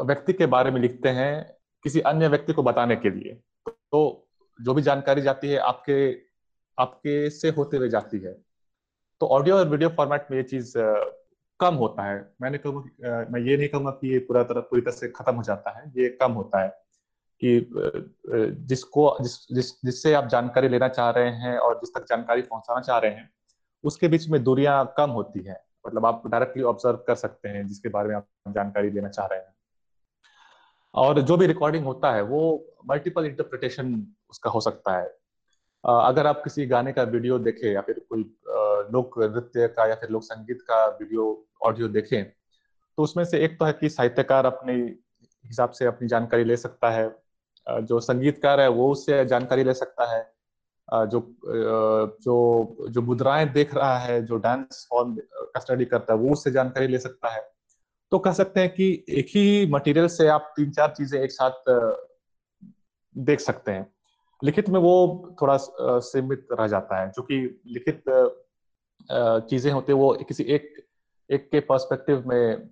व्यक्ति 0.00 0.32
के 0.32 0.46
बारे 0.46 0.70
में 0.70 0.80
लिखते 0.80 1.08
हैं 1.08 1.56
किसी 1.82 2.00
अन्य 2.00 2.28
व्यक्ति 2.28 2.52
को 2.52 2.62
बताने 2.62 2.96
के 2.96 3.10
लिए। 3.10 3.40
तो 3.68 4.28
जो 4.62 4.74
भी 4.74 4.82
जानकारी 4.82 5.22
जाती 5.22 5.48
है 5.48 5.58
आपके 5.58 6.14
आपके 6.78 7.30
से 7.30 7.50
होते 7.50 7.76
हुए 7.76 7.88
जाती 7.88 8.18
है। 8.18 8.45
तो 9.20 9.26
ऑडियो 9.26 9.56
और 9.56 9.68
वीडियो 9.68 9.88
फॉर्मेट 9.96 10.26
में 10.30 10.36
ये 10.38 10.42
चीज़ 10.44 10.72
कम 11.60 11.74
होता 11.74 12.02
है। 12.02 12.16
मैंने 12.42 12.58
कहूँ 12.58 12.82
मैं 13.32 13.40
ये 13.40 13.56
नहीं 13.56 13.68
कहूँगा 13.68 13.90
कि 13.90 14.12
ये 14.12 14.18
पूरा 14.18 14.42
तरह, 14.44 14.60
पूरी 14.60 14.82
तरह 14.82 14.92
से 14.92 15.08
खत्म 15.08 15.34
हो 15.34 15.42
जाता 15.42 15.70
है। 15.78 15.88
ये 15.96 16.08
कम 16.22 16.32
होता 16.32 16.62
है 16.62 16.68
कि 17.42 17.60
जिसको, 18.66 19.16
जिस 19.20 19.36
जिस, 19.52 19.70
जिससे 19.84 20.12
आप 20.14 20.26
जानकारी 20.26 20.68
लेना 20.68 20.88
चाह 20.88 21.10
रहे 21.10 21.30
हैं 21.30 21.56
और 21.58 21.74
जिस 21.74 21.94
तक 21.94 22.06
जानकारी 22.08 22.42
पहुंचाना 22.42 22.80
चाह 22.80 22.98
रहे 22.98 23.10
हैं, 23.10 23.30
उसके 23.84 24.08
बीच 24.08 24.28
में 24.28 24.42
दूरियाँ 24.44 24.94
कम 24.96 25.10
होती 25.10 25.42
है। 25.42 25.60
मतलब 25.86 26.06
आप 26.06 26.26
डायरेक्टली 26.26 26.62
ऑब्ज़र्व 26.64 26.96
कर 27.06 27.14
सकते 27.14 27.48
हैं 27.48 27.66
जिसके 27.66 27.88
बारे 27.88 28.08
में 28.08 28.14
आप 28.16 28.26
जानकारी 28.48 28.90
लेना 28.90 29.08
चाह 29.08 29.26
रहे 29.26 29.38
हैं। 29.38 29.54
और 30.94 31.20
जो 31.20 31.36
भी 31.36 31.46
रिकॉर्डिंग 31.46 31.84
होता 31.84 32.12
है, 32.12 32.22
वो 32.22 32.66
मल्टीपल 32.88 33.26
इंटरप्रिटेशन 33.26 34.06
उसका 34.30 34.50
हो 34.50 34.60
सकता 34.60 34.96
है। 34.98 35.14
अगर 35.86 36.26
आप 36.26 36.40
किसी 36.44 36.66
गाने 36.66 36.92
का 36.92 37.02
वीडियो 37.02 37.38
देखें 37.38 37.70
या 37.72 37.80
फिर 37.80 38.00
कोई 38.08 38.22
लोक 38.92 39.18
नृत्य 39.20 39.68
का 39.68 39.86
या 39.86 39.94
फिर 39.94 40.10
लोक 40.10 40.22
संगीत 40.22 40.62
का 40.62 40.86
वीडियो, 40.86 41.46
ऑडियो 41.66 41.88
देखें 41.88 42.24
तो 42.24 43.02
उसमें 43.02 43.24
से 43.24 43.38
एक 43.44 43.58
तो 43.58 43.64
है 43.64 43.72
कि 43.72 43.88
साहित्यकार 43.88 44.46
अपने 44.46 44.74
हिसाब 44.74 45.70
से 45.70 45.86
अपनी 45.86 46.08
जानकारी 46.08 46.44
ले 46.44 46.56
सकता 46.56 46.90
है। 46.90 47.08
जो 47.66 48.00
संगीतकार 48.00 48.60
है 48.60 48.68
वो 48.68 48.90
उससे 48.92 49.24
जानकारी 49.24 49.64
ले 49.64 49.74
सकता 49.74 50.06
है। 50.06 50.22
जो 50.88 51.20
जो 52.22 52.86
जो 52.90 53.02
मुद्राएँ 53.02 53.48
देख 53.52 53.74
रहा 53.74 53.98
है, 53.98 54.22
जो 54.26 54.36
डांस 54.36 54.86
फॉर्म 54.90 55.16
का 55.16 55.60
स्टडी 55.60 55.84
करता 55.84 56.12
है 56.12 56.18
वो 56.18 56.32
उससे 56.32 56.50
जानकारी 56.50 56.86
ले 56.86 56.98
सकता 56.98 57.28
है। 57.28 57.40
तो 58.12 58.18
कह 58.18 58.32
सकते 58.32 58.60
हैं 58.60 58.70
कि 58.74 59.04
एक 59.08 59.26
ही 59.28 59.66
मटेरियल 59.66 60.08
से 60.08 60.26
आप 60.28 60.52
तीन 60.56 60.70
चार 60.70 60.94
चीज़ें 60.96 61.20
एक 61.20 61.32
साथ 61.32 61.70
देख 63.16 63.40
सकते 63.40 63.72
हैं। 63.72 63.86
लिखित 64.42 64.68
में 64.68 64.78
वो 64.80 65.34
थोड़ा 65.42 65.56
सीमित 66.02 66.48
रह 66.52 66.66
जाता 66.66 67.00
है 67.00 67.08
क्योंकि 67.08 67.38
लिखित 67.66 68.02
चीज़ें 69.50 69.70
होती 69.72 69.92
है, 69.92 69.98
वो 69.98 70.12
किसी 70.28 70.44
एक 70.44 70.74
एक 71.30 71.48
के 71.50 71.60
पर्सपेक्टिव 71.62 72.28
में 72.28 72.68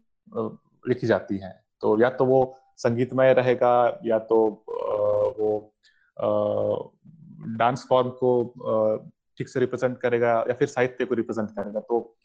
लिखी 0.88 1.06
जाती 1.06 1.38
हैं। 1.38 1.54
तो 1.80 1.98
या 2.00 2.10
तो 2.10 2.24
वो 2.24 2.56
संगीतमय 2.78 3.32
रहेगा, 3.32 4.00
या 4.04 4.18
तो 4.20 4.36
वो 5.38 5.72
डांस 7.58 7.86
फॉर्म 7.88 8.10
को 8.20 8.30
ठीक 9.38 9.48
से 9.48 9.60
रिप्रेजेंट 9.60 9.98
करेगा, 9.98 10.32
या 10.48 10.54
फिर 10.54 10.68
साहित्य 10.68 11.04
को 11.04 11.14
रिप्रेजेंट 11.14 11.50
करेगा। 11.50 11.80
तो 11.80 12.16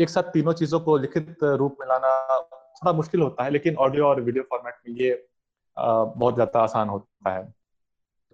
एक 0.00 0.08
साथ 0.08 0.30
तीनों 0.32 0.52
चीज़ों 0.52 0.80
को 0.80 0.96
लिखित 0.96 1.44
रूप 1.44 1.76
में 1.80 1.86
लाना 1.86 2.40
थोड़ा 2.76 2.92
मुश्किल 2.92 3.20
होता 3.20 3.44
है, 3.44 3.50
लेकिन 3.50 3.76
ऑडियो 3.76 4.06
और 4.06 4.20
वीडियो 4.20 4.44
फॉर्मेट 4.50 4.74
में 4.88 4.94
ये 4.96 5.26
बहुत 5.76 6.34
ज़्यादा 6.34 6.60
आसान 6.60 6.88
होता 6.88 7.30
है। 7.30 7.42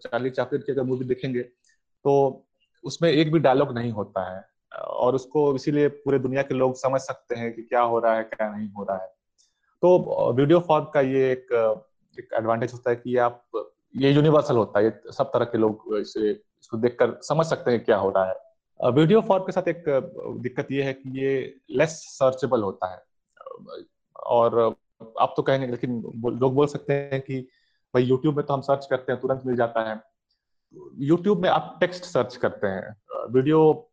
चार्ली 0.03 0.31
चापिर 0.31 0.59
की 0.59 0.73
अगर 0.73 0.83
मूवी 0.83 1.05
देखेंगे 1.05 1.43
तो 1.43 2.45
उसमें 2.85 3.11
एक 3.11 3.33
भी 3.33 3.39
डायलॉग 3.39 3.73
नहीं 3.75 3.91
होता 3.93 4.25
है। 4.31 4.43
और 4.79 5.15
उसको 5.15 5.55
इसीलिए 5.55 5.89
पूरे 5.89 6.19
दुनिया 6.19 6.43
के 6.43 6.55
लोग 6.55 6.75
समझ 6.77 7.01
सकते 7.01 7.35
हैं 7.35 7.53
कि 7.55 7.63
क्या 7.63 7.81
हो 7.81 7.99
रहा 7.99 8.17
है, 8.17 8.23
क्या 8.25 8.49
नहीं 8.51 8.69
हो 8.69 8.85
रहा 8.85 8.97
है। 8.97 9.09
तो 9.83 10.33
वीडियो 10.33 10.61
फॉर्म 10.61 10.85
का 10.85 11.01
ये 11.01 11.31
एक 11.33 11.53
एक 12.19 12.29
एडवांटेज 12.35 12.73
होता 12.73 12.91
है 12.91 12.97
कि 12.97 13.17
आप, 13.17 13.43
ये 13.97 14.11
यूनिवर्सल 14.11 14.57
होता 14.57 14.79
है, 14.79 14.85
ये 14.85 15.13
सब 15.13 15.31
तरह 15.33 15.45
के 15.45 15.59
लोग 15.59 15.97
इसे, 15.97 16.31
इसको 16.31 16.77
देखकर 16.77 17.19
समझ 17.23 17.47
सकते 17.47 17.71
हैं 17.71 17.85
क्या 17.85 17.97
हो 17.97 18.11
रहा 18.11 18.29
है। 18.29 18.91
वीडियो 18.93 19.21
फॉर्म 19.21 19.45
के 19.45 19.53
साथ 19.53 19.69
एक, 19.69 19.85
दिक्कत 20.43 20.73
ये 20.73 20.83
है 20.83 20.93
कि 20.93 21.19
ये 21.21 21.55
लेस 21.71 21.91
सर्चेबल 22.11 22.63
होता 22.63 22.93
है। 22.93 23.03
और 24.27 24.59
आप 25.21 25.35
तो 25.37 25.43
कहेंगे, 25.43 25.67
लेकिन 25.67 26.01
लोग 26.41 26.55
बोल 26.55 26.67
सकते 26.67 26.93
हैं 26.93 27.21
कि 27.21 27.47
भाई 27.95 28.03
यूट्यूब 28.03 28.37
में 28.37 28.45
तो 28.47 28.55
हम 28.55 28.61
सर्च 28.63 28.87
करते 28.91 29.13
हैं, 29.13 29.21
तुरंत 29.21 29.43
मिल 29.47 29.57
जाता 29.57 29.89
है। 29.91 30.01
यूट्यूब 31.01 31.43
में 31.43 31.49
आप 31.51 31.77
टेक्स्ट 31.81 32.05
सर्च 32.05 32.37
करते 32.37 32.67
हैं। 32.67 32.97
वीडियो 33.33 33.91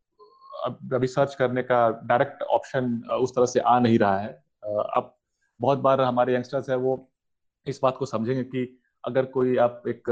अभी 0.94 1.08
सर्च 1.08 1.36
करने 1.36 1.64
का 1.64 1.90
डायरेक्ट 2.04 2.42
ऑप्शन 2.44 3.02
उस 3.14 3.36
तरह 3.36 3.46
से 3.46 3.60
आ 3.60 3.78
नहीं 3.80 4.00
रहा 4.00 4.18
है। 4.20 4.32
अब 4.64 5.16
बहुत 5.60 5.80
बार 5.80 6.02
हमारे 6.02 6.36
यंगस्टर्स 6.36 6.70
है, 6.70 6.76
वो 6.76 7.12
इस 7.68 7.80
बात 7.84 7.98
को 7.98 8.06
समझेंगे 8.06 8.44
कि 8.44 8.80
अगर 9.04 9.26
कोई 9.28 9.58
आप 9.58 9.84
एक 9.88 10.10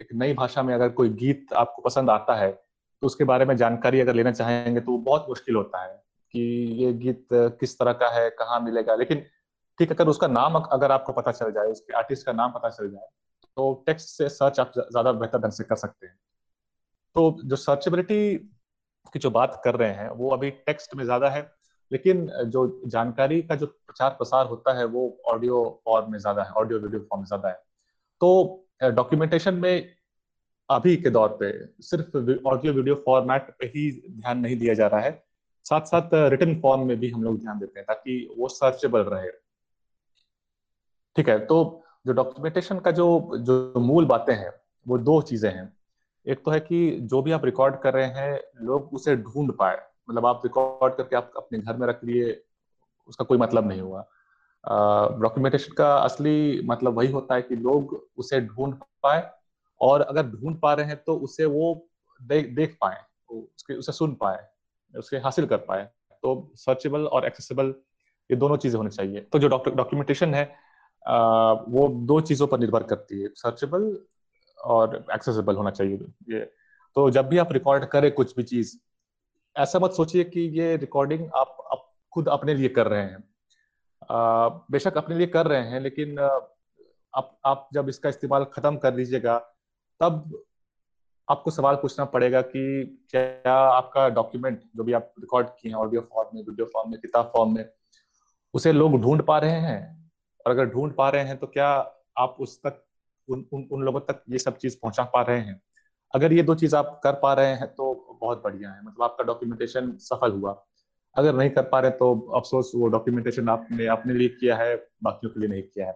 एक 0.00 0.08
नई 0.14 0.34
भाषा 0.34 0.62
में 0.62 0.74
अगर 0.74 0.88
कोई 0.88 1.08
गीत 1.20 1.52
आपको 1.56 1.82
पसंद 1.82 2.10
आता 2.10 2.34
है 2.34 2.50
तो 2.52 3.06
उसके 3.06 3.24
बारे 3.24 3.44
में 3.44 3.56
जानकारी 3.56 4.00
अगर 4.00 4.14
लेना 4.14 4.32
चाहेंगे 4.32 4.80
तो 4.80 4.92
वो 4.92 4.98
बहुत 4.98 5.26
मुश्किल 5.28 5.56
होता 5.56 5.82
है 5.82 5.94
कि 6.34 6.40
ये 6.82 6.92
गीत 6.94 7.26
किस 7.32 7.78
तरह 7.78 7.92
का 7.92 8.08
है, 8.10 8.28
कहाँ 8.30 8.60
मिलेगा। 8.60 8.94
लेकिन 8.94 9.22
ठीक 9.78 9.90
अगर 9.92 10.08
उसका 10.08 10.26
नाम 10.28 10.54
अगर 10.56 10.92
आपको 10.92 11.12
पता 11.12 11.32
चल 11.32 11.50
जाए, 11.52 11.66
उसके 11.66 11.92
आर्टिस्ट 11.94 12.26
का 12.26 12.32
नाम 12.32 12.52
पता 12.52 12.68
चल 12.70 12.90
जाए 12.90 13.08
तो 13.56 13.72
टेक्स्ट 13.86 14.08
से 14.08 14.28
सर्च 14.30 14.60
आप 14.60 14.72
ज़्यादा 14.72 15.12
बेहतर 15.14 15.38
ढंग 15.38 15.52
से 15.52 15.64
कर 15.64 15.76
सकते 15.76 16.06
हैं। 16.06 16.16
तो 17.16 17.38
जो 17.44 17.56
सर्चेबिलिटी 17.56 18.36
की 19.14 19.18
जो 19.18 19.30
बात 19.30 19.60
कर 19.64 19.74
रहे 19.76 19.92
हैं, 19.92 20.08
वो 20.10 20.30
अभी 20.30 20.50
टेक्स्ट 20.50 20.94
में 20.94 21.04
ज़्यादा 21.04 21.28
है, 21.30 21.40
लेकिन 21.90 22.26
जो 22.46 22.64
जानकारी 22.86 23.40
का 23.42 23.54
जो 23.56 23.66
प्रचार 23.66 24.10
प्रसार 24.12 24.46
होता 24.46 24.76
है, 24.78 24.84
वो 24.86 25.18
ऑडियो 25.26 25.62
फॉर्म 25.84 26.12
में 26.12 26.18
ज़्यादा 26.18 26.42
है 26.42 26.50
ऑडियो 26.54 26.78
वीडियो 26.78 27.00
फॉर्म 27.00 27.22
में 27.22 27.26
ज़्यादा 27.26 27.48
है। 27.48 27.62
तो 28.20 28.90
डॉक्यूमेंटेशन 28.92 29.54
में 29.56 29.94
अभी 30.68 30.96
के 30.96 31.10
दौर 31.10 31.36
पे 31.40 31.50
सिर्फ़ 31.82 32.16
ऑडियो 32.48 32.72
वीडियो 32.72 32.94
फॉर्मेट 33.06 33.50
पे 33.58 33.66
ही 33.66 33.90
ध्यान 34.10 34.38
नहीं 34.38 34.56
दिया 34.58 34.74
जा 34.74 34.86
रहा 34.86 35.00
है। 35.00 35.12
साथ 35.66 35.86
साथ 35.86 36.10
रिटर्न 36.30 36.60
फॉर्म 36.60 36.86
में 36.86 36.96
भी 37.00 37.10
हम 37.10 37.22
लोग 37.22 37.38
ध्यान 37.40 37.58
देते 37.58 37.78
हैं, 37.80 37.86
ताकि 37.86 38.34
वो 38.38 38.48
सर्चेबल 38.50 39.00
रहे। 39.04 39.30
ठीक 41.16 41.28
है 41.28 41.38
तो 41.46 41.56
जो 42.06 42.12
डॉक्यूमेंटेशन 42.12 42.78
का 42.78 42.90
जो 42.90 43.06
जो 43.38 43.80
मूल 43.80 44.04
बातें 44.06 44.34
हैं 44.34 44.50
वो 44.86 44.98
दो 45.00 45.20
चीज़ें 45.22 45.50
हैं। 45.50 45.72
एक 46.26 46.44
तो 46.44 46.50
है 46.50 46.58
कि 46.60 46.78
जो 47.02 47.20
भी 47.22 47.32
आप 47.32 47.44
रिकॉर्ड 47.44 47.76
कर 47.80 47.94
रहे 47.94 48.06
हैं 48.16 48.40
लोग 48.62 48.92
उसे 48.94 49.16
ढूंढ 49.16 49.52
पाए। 49.52 49.76
मतलब 50.10 50.26
आप 50.26 50.42
रिकॉर्ड 50.44 50.94
करके 50.94 51.16
आप 51.16 51.32
अपने 51.36 51.58
घर 51.58 51.76
में 51.76 51.86
रख 51.86 52.04
लिए 52.04 52.40
उसका 53.08 53.24
कोई 53.24 53.38
मतलब 53.38 53.68
नहीं 53.68 53.80
हुआ। 53.80 54.00
डॉक्यूमेंटेशन 55.20 55.72
का 55.72 55.94
असली 55.96 56.62
मतलब 56.66 56.96
वही 56.96 57.10
होता 57.12 57.34
है 57.34 57.42
कि 57.42 57.56
लोग 57.56 57.94
उसे 58.18 58.40
ढूंढ 58.40 58.74
पाए 59.02 59.22
और 59.80 60.00
अगर 60.00 60.26
ढूंढ 60.26 60.58
पा 60.60 60.72
रहे 60.74 60.86
हैं 60.86 60.96
तो 60.96 61.16
उसे 61.18 61.44
वो 61.46 61.88
दे, 62.20 62.40
देख 62.42 62.76
पाए 62.80 63.00
उसके 63.30 63.74
उसे 63.74 63.92
सुन 63.92 64.14
पाए 64.14 64.44
उसे 64.94 65.18
हासिल 65.18 65.46
कर 65.46 65.56
पाए। 65.58 65.88
तो 66.22 66.52
सर्चेबल 66.56 67.06
और 67.06 67.26
एक्सेसिबल 67.26 67.74
ये 68.30 68.36
दोनों 68.36 68.56
चीज़ें 68.56 68.76
होनी 68.78 68.90
चाहिए। 68.90 69.20
तो 69.22 69.38
जो 69.38 69.48
डॉक्यूमेंटेशन 69.48 70.34
है 70.34 70.44
वो 71.06 71.88
दो 72.06 72.20
चीज़ों 72.20 72.46
पर 72.46 72.58
निर्भर 72.58 72.82
करती 72.82 73.20
है 73.22 73.28
सर्चेबल 73.36 73.98
और 74.58 75.04
एक्सेसिबल 75.14 75.56
होना 75.56 75.70
चाहिए 75.70 75.98
ये। 76.30 76.40
तो 76.96 77.10
जब 77.10 77.28
भी 77.28 77.38
आप 77.38 77.52
रिकॉर्ड 77.52 77.84
करें 77.84 78.10
कुछ 78.12 78.34
भी 78.36 78.42
चीज़ 78.42 78.76
ऐसा 79.56 79.78
मत 79.78 79.92
सोचिए 79.92 80.24
कि 80.24 80.40
ये 80.60 80.76
रिकॉर्डिंग 80.76 81.28
आप, 81.34 81.56
आप 81.72 81.92
खुद 82.12 82.28
अपने 82.28 82.54
लिए 82.54 82.68
कर 82.68 82.86
रहे 82.86 83.02
हैं। 83.02 83.22
बेशक 84.70 84.96
अपने 84.96 85.16
लिए 85.16 85.26
कर 85.26 85.46
रहे 85.46 85.68
हैं 85.68 85.80
लेकिन 85.80 86.18
आप 86.18 87.38
आप 87.46 87.68
जब 87.74 87.88
इसका 87.88 88.08
इस्तेमाल 88.08 88.44
खत्म 88.44 88.76
कर 88.76 88.94
लीजिएगा 88.94 89.38
तब 90.00 90.42
आपको 91.28 91.50
सवाल 91.50 91.74
पूछना 91.74 92.04
पड़ेगा 92.04 92.40
कि 92.42 92.62
क्या 93.10 93.54
आपका 93.54 94.08
डॉक्यूमेंट 94.08 94.60
जो 94.76 94.84
भी 94.84 94.92
आप 94.92 95.12
रिकॉर्ड 95.20 95.46
किए 95.50 95.70
हैं 95.72 95.78
ऑडियो 95.78 96.00
फॉर्म 96.12 96.36
में 96.36 96.42
वीडियो 96.42 96.66
फॉर्म 96.66 96.90
में 96.90 97.00
किताब 97.00 97.30
फॉर्म 97.34 97.54
में 97.54 97.64
उसे 98.54 98.72
लोग 98.72 99.00
ढूंढ 99.02 99.22
पा 99.22 99.38
रहे 99.38 99.60
हैं? 99.60 100.05
और 100.46 100.52
अगर 100.52 100.66
ढूंढ 100.66 100.92
पा 100.94 101.08
रहे 101.10 101.24
हैं 101.24 101.36
तो 101.38 101.46
क्या 101.46 101.68
आप 102.18 102.36
उस 102.40 102.58
तक 102.58 102.82
उन 103.28 103.44
उन, 103.52 103.68
उन 103.72 103.82
लोगों 103.82 104.00
तक 104.00 104.22
ये 104.30 104.38
सब 104.38 104.56
चीज़ 104.56 104.76
पहुँचा 104.82 105.04
पा 105.04 105.22
रहे 105.22 105.40
हैं? 105.40 105.60
अगर 106.14 106.32
ये 106.32 106.42
दो 106.42 106.54
चीज़ 106.54 106.76
आप 106.76 107.00
कर 107.04 107.12
पा 107.12 107.32
रहे 107.34 107.54
हैं 107.54 107.66
तो 107.74 108.18
बहुत 108.20 108.42
बढ़िया 108.44 108.70
है। 108.70 108.84
मतलब 108.84 109.02
आपका 109.02 109.24
डॉक्यूमेंटेशन 109.24 109.90
सफल 110.00 110.32
हुआ। 110.32 110.52
अगर 111.16 111.34
नहीं 111.34 111.50
कर 111.50 111.62
पा 111.62 111.80
रहे 111.80 111.90
तो 111.90 112.14
अफसोस 112.36 112.72
वो 112.74 112.88
डॉक्यूमेंटेशन 112.88 113.48
आपने 113.48 113.86
अपने 113.86 114.14
लिए 114.14 114.28
किया 114.28 114.56
है 114.56 114.76
बाकियों 115.02 115.32
के 115.32 115.40
लिए 115.40 115.48
नहीं 115.48 115.62
किया 115.62 115.86
है। 115.86 115.92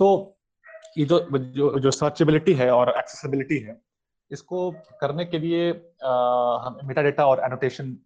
तो 0.00 0.36
ये 0.98 1.04
जो 1.04 1.18
जो 1.38 1.78
जो 1.78 1.90
सर्चेबिलिटी 1.90 2.52
है 2.54 2.70
और 2.70 2.90
एक्सेसिबिलिटी 2.98 3.58
है 3.58 3.80
इसको 4.30 4.70
करने 5.00 5.24
के 5.24 5.38
लिए 5.38 5.70
हम 6.04 6.78
मेटा 6.84 7.02
डेटा 7.02 7.26
और 7.26 7.40
एनोटेशन 7.44 7.96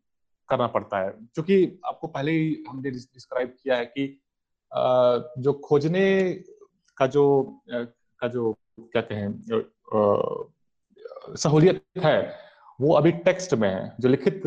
करना 0.48 0.66
पड़ता 0.66 0.98
है। 0.98 1.10
क्योंकि 1.34 1.80
आपको 1.86 2.06
पहले 2.08 2.32
ही 2.32 2.64
हमने 2.68 2.90
डिस्क्राइब 2.90 3.56
किया 3.62 3.76
है 3.76 3.86
कि 3.86 4.06
जो 4.72 5.52
खोजने 5.64 6.32
का 6.98 7.06
जो 7.06 7.24
का 7.70 8.28
जो 8.28 8.52
क्या 8.78 9.02
कहें 9.02 9.28
सहूलियत 11.36 11.82
है, 11.98 12.34
वो 12.78 12.92
अभी 12.94 13.12
टेक्स्ट 13.12 13.54
में 13.54 13.68
है। 13.68 13.94
जो 14.00 14.08
लिखित 14.08 14.42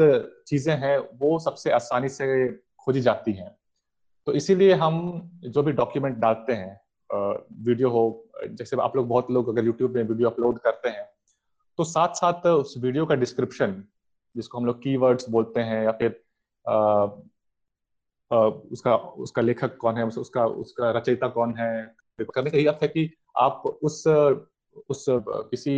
चीज़ें 0.48 0.76
हैं, 0.78 0.98
वो 0.98 1.38
सबसे 1.40 1.72
आसानी 1.72 2.10
से 2.10 2.48
खोजी 2.80 3.02
जाती 3.02 3.34
हैं। 3.34 3.56
तो 4.28 4.34
इसीलिए 4.34 4.74
हम 4.74 5.00
जो 5.46 5.64
भी 5.64 5.72
डॉक्यूमेंट 5.74 6.18
डालते 6.18 6.54
हैं 6.54 6.80
वीडियो 7.66 7.90
हो, 7.90 8.04
जैसे 8.44 8.78
आप 8.82 8.96
लोग, 8.96 9.08
बहुत 9.08 9.32
लोग 9.32 9.50
अगर 9.50 9.66
यूट्यूब 9.66 9.96
में 9.96 10.04
वीडियो 10.04 10.30
अपलोड 10.30 10.60
करते 10.60 10.90
हैं 10.90 11.10
तो 11.80 11.84
साथ 11.84 12.14
साथ 12.16 12.46
उस 12.48 12.74
वीडियो 12.78 13.06
का 13.06 13.16
डिस्क्रिप्शन, 13.16 13.84
जिसको 14.36 14.58
हम 14.58 14.66
लोग 14.66 14.82
कीवर्ड्स 14.84 15.30
बोलते 15.30 15.62
हैं, 15.62 15.84
या 15.84 15.92
फिर 15.92 16.10
उसका 18.32 18.96
उसका 18.96 19.42
लेखक 19.42 19.78
कौन 19.78 19.98
है 19.98 20.06
उसका 20.08 20.46
उसका 20.46 20.92
रचयिता 20.92 21.28
कौन 21.28 21.56
है? 21.58 21.96
करने 22.20 22.50
का 22.50 22.58
यही 22.58 22.66
अर्थ 22.68 22.82
है 22.82 22.88
कि 22.88 23.10
आप 23.38 23.64
उस 23.66 24.04
उस 24.90 25.06
किसी 25.10 25.74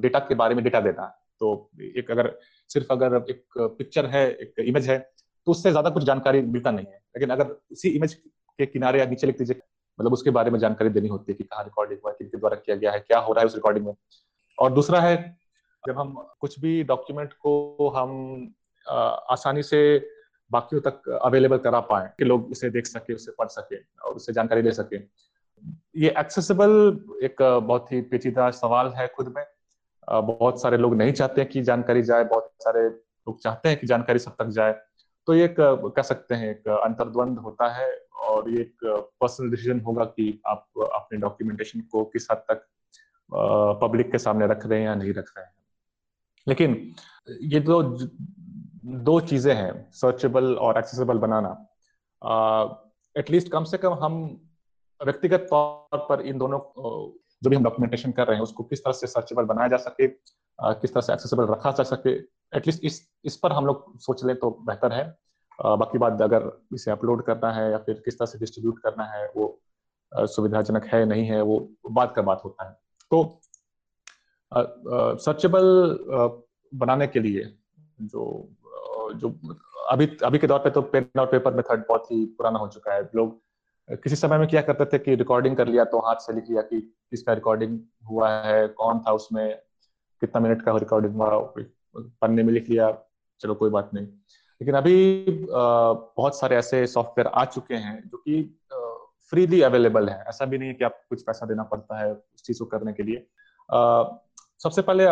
डेटा 0.00 0.18
के 0.18 0.34
बारे 0.34 0.54
में 0.54 0.62
डेटा 0.64 0.80
देना। 0.80 1.06
तो 1.40 1.70
एक 1.96 2.10
अगर, 2.10 2.38
सिर्फ़ 2.70 2.92
अगर 2.92 3.16
एक 3.30 3.44
पिक्चर 3.58 4.06
है, 4.06 4.28
एक 4.30 4.54
इमेज 4.60 4.88
है 4.90 4.98
तो 5.46 5.52
उससे 5.52 5.70
ज़्यादा 5.70 5.90
कुछ 5.90 6.04
जानकारी 6.04 6.40
मिलता 6.42 6.70
नहीं 6.70 6.86
है। 6.86 7.00
लेकिन 7.16 7.30
अगर 7.30 7.56
उसी 7.72 7.88
इमेज 7.88 8.14
के 8.14 8.66
किनारे 8.66 8.98
या 8.98 9.06
नीचे 9.06 9.26
लिख 9.26 9.38
दीजिए 9.38 9.60
मतलब 9.98 10.12
उसके 10.12 10.30
बारे 10.30 10.50
में 10.50 10.58
जानकारी 10.58 10.90
देनी 10.90 11.08
होती 11.08 11.32
है 11.32 11.36
कि 11.36 11.44
कहाँ 11.44 11.64
रिकॉर्डिंग 11.64 12.00
हुआ 12.04 12.12
किनके 12.12 12.38
द्वारा 12.38 12.56
किया 12.56 12.76
गया 12.76 12.92
है, 12.92 13.00
क्या 13.00 13.18
हो 13.18 13.32
रहा 13.32 13.40
है 13.40 13.46
उस 13.46 13.54
रिकॉर्डिंग 13.54 13.86
में। 13.86 13.94
और 14.58 14.72
दूसरा 14.72 15.00
है, 15.00 15.16
जब 15.84 15.98
हम 15.98 16.14
कुछ 16.40 16.58
भी 16.60 16.82
डॉक्यूमेंट 16.84 17.32
को 17.32 17.88
हम 17.96 18.54
आसानी 18.86 19.62
से 19.62 19.80
बाकियों 20.50 20.80
तक 20.80 21.08
अवेलेबल 21.22 21.58
करा 21.58 21.80
पाए, 21.82 22.10
कि 22.18 22.24
लोग 22.24 22.50
उसे 22.50 22.70
देख 22.70 22.86
सके, 22.86 23.14
उसे 23.14 23.32
पढ़ 23.38 23.48
सके 23.48 23.76
और 23.76 24.14
उससे 24.14 24.32
जानकारी 24.32 24.62
ले 24.62 24.72
सके। 24.72 24.96
ये 25.96 26.14
एक्सेसिबल 26.18 26.70
एक 27.22 27.42
बहुत 27.42 27.92
ही 27.92 28.00
पेचीदा 28.02 28.50
सवाल 28.52 28.92
है 28.96 29.06
खुद 29.08 29.32
में। 29.36 29.44
बहुत 30.08 30.60
सारे 30.62 30.76
लोग 30.76 30.94
नहीं 30.94 31.12
चाहते 31.12 31.44
कि 31.44 31.62
जानकारी 31.62 32.02
जाए, 32.02 32.24
बहुत 32.24 32.52
सारे 32.64 32.82
लोग 32.82 33.40
चाहते 33.40 33.68
हैं 33.68 33.78
कि 33.78 33.86
जानकारी 33.86 34.18
सब 34.18 34.36
तक 34.38 34.48
जाए। 34.50 34.72
तो 35.28 35.34
ये 35.34 35.54
कह 35.58 36.02
सकते 36.02 36.34
हैं, 36.34 36.50
एक 36.50 36.68
अंतर्द्वंद 36.68 37.38
होता 37.38 37.68
है 37.68 37.90
और 38.26 38.48
ये 38.50 38.60
एक 38.60 38.84
पर्सनल 39.20 39.50
डिसीज़न 39.50 39.80
होगा 39.80 40.04
कि 40.06 40.40
आप 40.46 40.66
अपने 40.94 41.18
डॉक्यूमेंटेशन 41.18 41.80
को 41.80 42.04
किस 42.06 42.30
हद 42.30 42.42
तक 42.50 42.66
पब्लिक 43.82 44.10
के 44.12 44.18
सामने 44.18 44.46
रख 44.46 44.66
रहे 44.66 44.78
हैं 44.78 44.86
या 44.86 44.94
नहीं 44.94 45.12
रख 45.12 45.32
रहे 45.36 45.44
हैं। 45.44 45.52
लेकिन 46.46 46.94
ये 47.42 47.60
दो 47.60 47.82
दो 48.84 49.18
चीज़ें 49.20 49.54
हैं 49.54 49.90
सर्चेबल 49.92 50.54
और 50.56 50.78
एक्सेसिबल 50.78 51.18
बनाना। 51.18 51.50
एटलीस्ट 53.16 53.48
कम 53.52 53.64
से 53.64 53.78
कम 53.78 53.92
हम 54.02 54.18
व्यक्तिगत 55.00 55.46
तौर 55.50 56.06
पर 56.08 56.20
इन 56.22 56.38
दोनों 56.38 56.58
जो 57.42 57.50
भी 57.50 57.56
हम 57.56 57.64
डॉक्यूमेंटेशन 57.64 58.12
कर 58.12 58.26
रहे 58.26 58.36
हैं, 58.36 58.42
उसको 58.42 58.64
किस 58.64 58.84
तरह 58.84 58.92
से 58.92 59.06
सर्चेबल 59.06 59.44
बनाया 59.44 59.68
जा 59.68 59.76
सके 59.78 60.06
किस 60.08 60.92
तरह 60.92 61.00
से 61.00 61.12
एक्सेसिबल 61.12 61.46
रखा 61.46 61.70
जा 61.70 61.84
सके 61.84 62.10
एटलीस्ट 62.56 62.84
इस 62.84 63.00
इस 63.24 63.36
पर 63.36 63.52
हम 63.52 63.66
लोग 63.66 63.98
सोच 64.00 64.24
लें 64.24 64.36
तो 64.36 64.50
बेहतर 64.66 64.92
है। 64.92 65.04
बाकी 65.58 65.98
बात 65.98 66.20
अगर 66.22 66.50
इसे 66.74 66.90
अपलोड 66.90 67.24
करना 67.24 67.52
है 67.52 67.70
या 67.70 67.78
फिर 67.78 68.02
किस 68.04 68.18
तरह 68.18 68.26
से 68.26 68.38
डिस्ट्रीब्यूट 68.38 68.78
करना 68.78 69.04
है, 69.04 69.26
वो 69.36 70.26
सुविधाजनक 70.26 70.84
है, 70.84 71.04
नहीं 71.06 71.24
है, 71.26 71.40
वो 71.42 71.68
बात 71.90 72.12
का 72.16 72.22
बात 72.22 72.42
होता 72.44 72.68
है। 72.68 72.76
तो 73.10 73.40
सर्चेबल 75.22 75.64
बनाने 76.72 77.06
के 77.06 77.20
लिए 77.20 77.42
जो 78.02 78.22
जो 79.12 79.28
अभी 79.90 80.06
अभी 80.24 80.38
के 80.38 80.46
दौर 80.46 80.58
पे 80.58 80.70
तो 80.70 80.82
पेन 80.84 81.20
और 81.20 81.26
पेपर 81.26 81.54
मेथड 81.54 81.84
बहुत 81.88 82.10
ही 82.10 82.24
पुराना 82.28 82.58
हो 82.58 82.68
चुका 82.68 82.94
है। 82.94 83.08
लोग, 83.14 83.40
किसी 83.88 84.16
समय 84.16 84.38
में 84.38 84.46
क्या 84.48 84.62
करते 84.62 84.84
थे 84.84 84.98
कि 84.98 85.14
रिकॉर्डिंग 85.14 85.56
कर 85.56 85.68
लिया 85.68 85.84
तो 85.84 85.98
हाथ 85.98 86.16
से 86.16 86.32
लिख 86.32 86.50
लिया 86.50 86.62
कि 86.62 86.80
किसका 86.80 87.32
रिकॉर्डिंग 87.32 87.78
हुआ 88.10 88.30
है, 88.30 88.66
कौन 88.68 88.98
था 88.98 89.12
उसमें, 89.12 89.56
कितना 90.22 90.40
मिनट 90.40 90.62
का 90.62 90.76
रिकॉर्डिंग 90.76 91.14
हुआ, 91.14 91.30
पन्ने 91.96 92.42
में 92.42 92.52
लिख 92.52 92.68
लिया, 92.70 92.90
चलो 93.40 93.54
कोई 93.54 93.70
बात 93.70 93.90
नहीं। 93.94 94.06
लेकिन 94.60 94.74
अभी 94.74 95.24
बहुत 95.50 96.38
सारे 96.38 96.56
ऐसे 96.56 96.86
सॉफ्टवेयर 96.86 97.26
आ 97.28 97.44
चुके 97.44 97.74
हैं 97.74 98.00
जो 98.08 98.18
कि 98.18 98.42
फ्रीली 99.32 99.60
अवेलेबल 99.62 100.08
है। 100.08 100.22
ऐसा 100.28 100.44
भी 100.44 100.58
नहीं 100.58 100.68
है 100.68 100.74
कि 100.74 100.84
आप 100.84 101.00
कुछ 101.08 101.22
पैसा 101.22 101.46
देना 101.46 101.62
पड़ता 101.62 101.98
है 101.98 102.12
उस 102.12 102.42
चीज़ 102.42 102.58
को 102.58 102.64
करने 102.66 102.92
के 102.92 103.02
लिए। 103.02 103.26
सबसे 104.60 104.82
पहले 104.82 105.06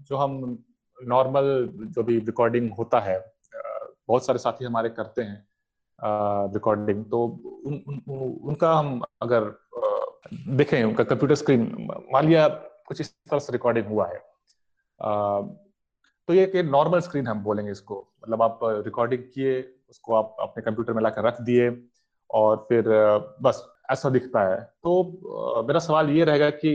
जो 0.00 0.16
हम 0.16 0.58
नॉर्मल 0.98 1.68
जो 1.86 2.02
भी 2.02 2.18
रिकॉर्डिंग 2.18 2.70
होता 2.72 3.00
है 3.00 3.18
बहुत 4.08 4.26
सारे 4.26 4.38
साथी 4.38 4.64
हमारे 4.64 4.88
करते 4.88 5.22
हैं 5.22 5.46
रिकॉर्डिंग 6.54 7.04
तो 7.04 7.24
उन, 7.24 7.82
उन, 7.88 8.38
उनका 8.42 8.72
हम 8.74 9.02
अगर 9.22 9.52
देखें 10.32 10.82
उनका 10.84 11.04
कंप्यूटर 11.04 11.34
स्क्रीन 11.34 11.88
मान 12.12 12.26
लिया 12.26 12.48
कुछ 12.88 13.00
इस 13.00 13.14
तरह 13.14 13.38
से 13.38 13.52
रिकॉर्डिंग 13.52 13.86
हुआ 13.86 14.06
है 14.08 14.16
आ, 15.00 15.40
तो 16.28 16.34
ये 16.34 16.44
एक 16.44 16.56
नॉर्मल 16.64 17.00
स्क्रीन 17.00 17.26
हम 17.26 17.42
बोलेंगे 17.42 17.70
इसको 17.72 18.00
मतलब 18.22 18.42
आप 18.42 18.58
रिकॉर्डिंग 18.62 19.22
किए 19.34 19.60
उसको 19.90 20.14
आप 20.14 20.36
अपने 20.40 20.62
कंप्यूटर 20.62 20.92
में 20.92 21.02
लाकर 21.02 21.24
रख 21.24 21.40
दिए 21.40 21.70
और 22.30 22.56
फिर 22.68 22.84
बस 23.42 23.64
ऐसा 23.90 24.10
दिखता 24.10 24.42
है 24.48 24.60
तो 24.84 25.64
मेरा 25.68 25.78
सवाल 25.78 26.10
ये 26.10 26.24
रहेगा 26.24 26.50
कि 26.50 26.72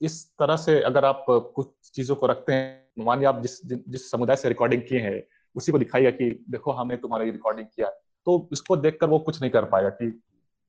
इस 0.00 0.24
तरह 0.38 0.56
से 0.56 0.80
अगर 0.82 1.04
आप 1.04 1.24
कुछ 1.28 1.90
चीज़ों 1.94 2.16
को 2.16 2.26
रखते 2.26 2.52
हैं 2.52 3.04
मान 3.04 3.18
लिया 3.18 3.30
आप 3.30 3.40
जिस 3.42 3.60
जिस 3.66 4.10
समुदाय 4.10 4.36
से 4.36 4.48
रिकॉर्डिंग 4.48 4.82
किए 4.82 5.00
हैं 5.00 5.22
उसी 5.56 5.72
को 5.72 5.78
दिखाइए 5.78 6.12
कि 6.12 6.30
देखो 6.50 6.72
हमने 6.72 6.96
तुम्हारा 6.96 7.24
ये 7.24 7.30
रिकॉर्डिंग 7.30 7.66
किया। 7.66 7.88
तो 8.26 8.48
इसको 8.52 8.76
देखकर 8.76 9.08
वो 9.08 9.18
कुछ 9.18 9.40
नहीं 9.40 9.50
कर 9.50 9.64
पाएगा 9.64 9.88
कि 9.90 10.20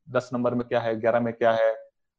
दस 0.08 0.30
नंबर 0.34 0.54
में 0.54 0.67
क्या 0.67 0.80
है 0.80 1.00
ग्यारह 1.00 1.20
में 1.20 1.34
क्या 1.34 1.52
है। 1.52 1.74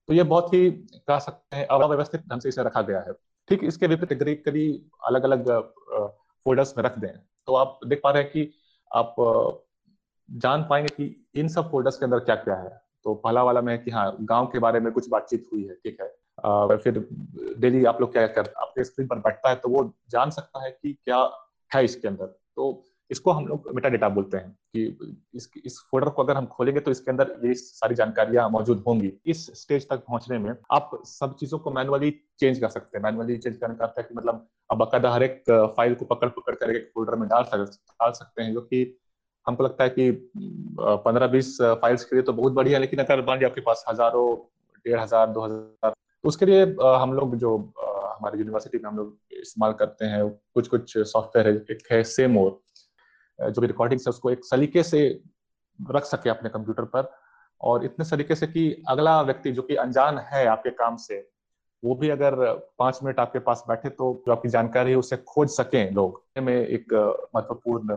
तो 0.09 0.15
ये 0.15 0.23
बहुत 0.23 0.53
ही 0.55 0.71
कह 1.09 1.19
सकते 1.19 1.57
हैं 1.57 1.67
अव्यवस्थित 1.67 2.21
ढंग 2.29 2.41
से 2.41 2.49
इसे 2.49 2.63
रखा 2.63 2.83
गया 2.83 3.01
है। 3.01 3.13
ठीक 3.49 3.65
इसके 3.65 3.87
विपरीत 3.87 4.19
कभी 4.21 4.35
कभी 4.37 4.67
अलग 5.07 5.25
अलग 5.25 5.51
फोल्डर्स 6.47 6.77
में 6.77 6.85
रख 6.85 6.99
दें। 6.99 7.13
तो 7.47 7.55
आप 7.55 7.79
देख 7.87 8.01
पा 8.05 8.11
रहे 8.11 8.23
हैं 8.23 8.33
कि 8.33 8.53
आप 8.91 9.15
जान 10.29 10.67
पाएँगे 10.71 10.95
कि 10.97 11.25
इन 11.41 11.49
सब 11.49 11.71
फोल्डर्स 11.71 11.97
के 11.99 12.05
अंदर 12.05 12.19
क्या 12.21 12.35
क्या 12.37 12.55
है। 12.55 12.71
तो 13.05 13.15
पहला 13.15 13.43
वाला 13.43 13.61
में 13.61 13.73
है 13.73 13.79
कि 13.79 13.91
हाँ 13.91 14.17
गाँव 14.21 14.47
के 14.47 14.59
बारे 14.59 14.81
में 14.81 14.93
कुछ 14.93 15.09
बातचीत 15.09 15.49
हुई 15.53 15.65
है 15.65 15.75
ठीक 15.75 16.01
है। 16.01 16.07
आ, 16.45 16.77
फिर 16.77 16.99
डेली 17.59 17.85
आप 17.85 18.01
लोग 18.01 18.13
क्या 18.13 18.27
कर 18.27 18.53
आपके 18.57 18.85
स्क्रीन 18.85 19.09
पर 19.09 19.19
बैठता 19.19 19.51
है 19.51 19.57
तो 19.57 19.69
वो 19.69 19.83
जान 20.11 20.31
सकता 20.31 20.65
है 20.65 20.71
कि 20.73 20.93
क्या 21.05 21.19
है 21.71 21.85
इसके 21.85 22.09
अंदर। 22.09 22.39
तो 22.57 22.85
इसको 23.11 23.31
हम 23.31 23.47
लोग 23.47 23.69
मेटा 23.75 23.89
डेटा 23.89 24.09
बोलते 24.09 24.37
हैं 24.37 24.51
कि 24.77 25.17
इस 25.35 25.49
इस 25.65 25.79
फोल्डर 25.91 26.09
को 26.09 26.23
अगर 26.23 26.37
हम 26.37 26.47
खोलेंगे 26.47 26.81
तो 26.81 26.91
इसके 26.91 27.11
अंदर 27.11 27.35
ये 27.45 27.55
सारी 27.55 27.95
जानकारियाँ 27.95 28.49
मौजूद 28.51 28.83
होंगी। 28.87 29.13
इस 29.27 29.47
स्टेज 29.61 29.89
तक 29.89 30.05
पहुँचने 30.07 30.39
में 30.39 30.55
आप 30.73 30.91
सब 31.07 31.35
चीज़ों 31.41 31.59
को 31.59 31.71
मैनुअली 31.71 32.11
चेंज 32.41 32.59
कर 32.59 32.69
सकते 32.69 32.99
हैं। 32.99 33.03
मैनुअली 33.05 33.37
चेंज 33.39 33.57
करने 33.57 33.75
का 33.75 33.93
है 33.99 34.03
कि 34.03 34.15
मतलब 34.15 34.47
अब 34.71 34.79
बाकायदा 34.79 35.11
हर 35.13 35.23
एक 35.23 35.43
फ़ाइल 35.77 35.95
को 35.95 36.05
पकड़ 36.05 36.29
पकड़ 36.31 36.55
कर 36.55 36.77
एक 36.77 36.91
फोल्डर 36.95 37.15
में 37.15 37.29
डाल 37.29 37.45
डाल 37.45 38.13
सकते 38.13 38.43
हैं, 38.43 38.53
जो 38.53 38.61
कि 38.63 38.99
हमको 39.47 39.65
लगता 39.65 39.85
है 39.85 39.91
कि 39.91 40.11
पंद्रह 40.81 41.27
बीस 41.29 41.57
फाइल्स 41.83 42.05
के 42.05 42.17
लिए 42.17 42.23
तो 42.23 42.33
बहुत 42.33 42.53
बढ़िया 42.53 42.77
है, 42.77 42.81
लेकिन 42.81 43.01
अगर 43.01 43.25
मान 43.27 43.45
आपके 43.45 43.61
पास 43.61 43.85
हज़ारों, 43.89 44.37
डेढ़ 44.87 45.01
हज़ार, 45.01 45.27
दो 45.29 45.41
हज़ार 45.41 45.91
तो 45.91 46.29
उसके 46.29 46.47
लिए 46.47 46.63
हम 46.83 47.13
लोग 47.13 47.37
जो 47.37 47.57
हमारे 47.79 48.39
यूनिवर्सिटी 48.39 48.79
में 48.79 48.89
हम 48.91 48.97
लोग 48.97 49.17
इस्तेमाल 49.43 49.73
करते 49.73 50.05
हैं 50.05 50.29
कुछ 50.55 50.69
कुछ 50.69 50.99
सॉफ्टवेयर 50.99 51.49
है, 51.49 51.55
एक 51.71 51.93
है 51.93 52.03
सेमोर 52.05 52.61
जो 53.51 53.61
भी 53.61 53.67
रिकॉर्डिंग 53.67 54.01
है, 54.01 54.11
उसको 54.11 54.31
एक 54.31 54.45
सलीके 54.45 54.83
से 54.83 55.21
रख 55.91 56.05
सके 56.05 56.31
अपने 56.31 56.51
कंप्यूटर 56.51 56.85
पर 56.85 57.13
और 57.61 57.85
इतने 57.85 58.05
सलीके 58.05 58.35
से 58.35 58.47
कि 58.47 58.83
अगला 58.89 59.23
व्यक्ति 59.23 59.53
जो 59.53 59.63
कि 59.63 59.75
अनजान 59.75 60.19
है 60.19 60.47
आपके 60.47 60.71
काम 60.71 60.97
से, 60.97 61.29
वो 61.85 61.95
भी 61.95 62.09
अगर 62.11 62.35
पाँच 62.79 63.01
मिनट 63.05 63.21
आपके 63.21 63.39
पास 63.39 63.65
बैठे 63.69 63.89
तो 63.89 64.23
जो 64.27 64.33
आपकी 64.33 64.49
जानकारी 64.49 64.95
उसे 64.95 65.17
खोज 65.17 65.49
सकें 65.49 65.91
लोग। 65.91 66.23
में 66.39 66.67
एक 66.67 66.93
महत्वपूर्ण 67.35 67.97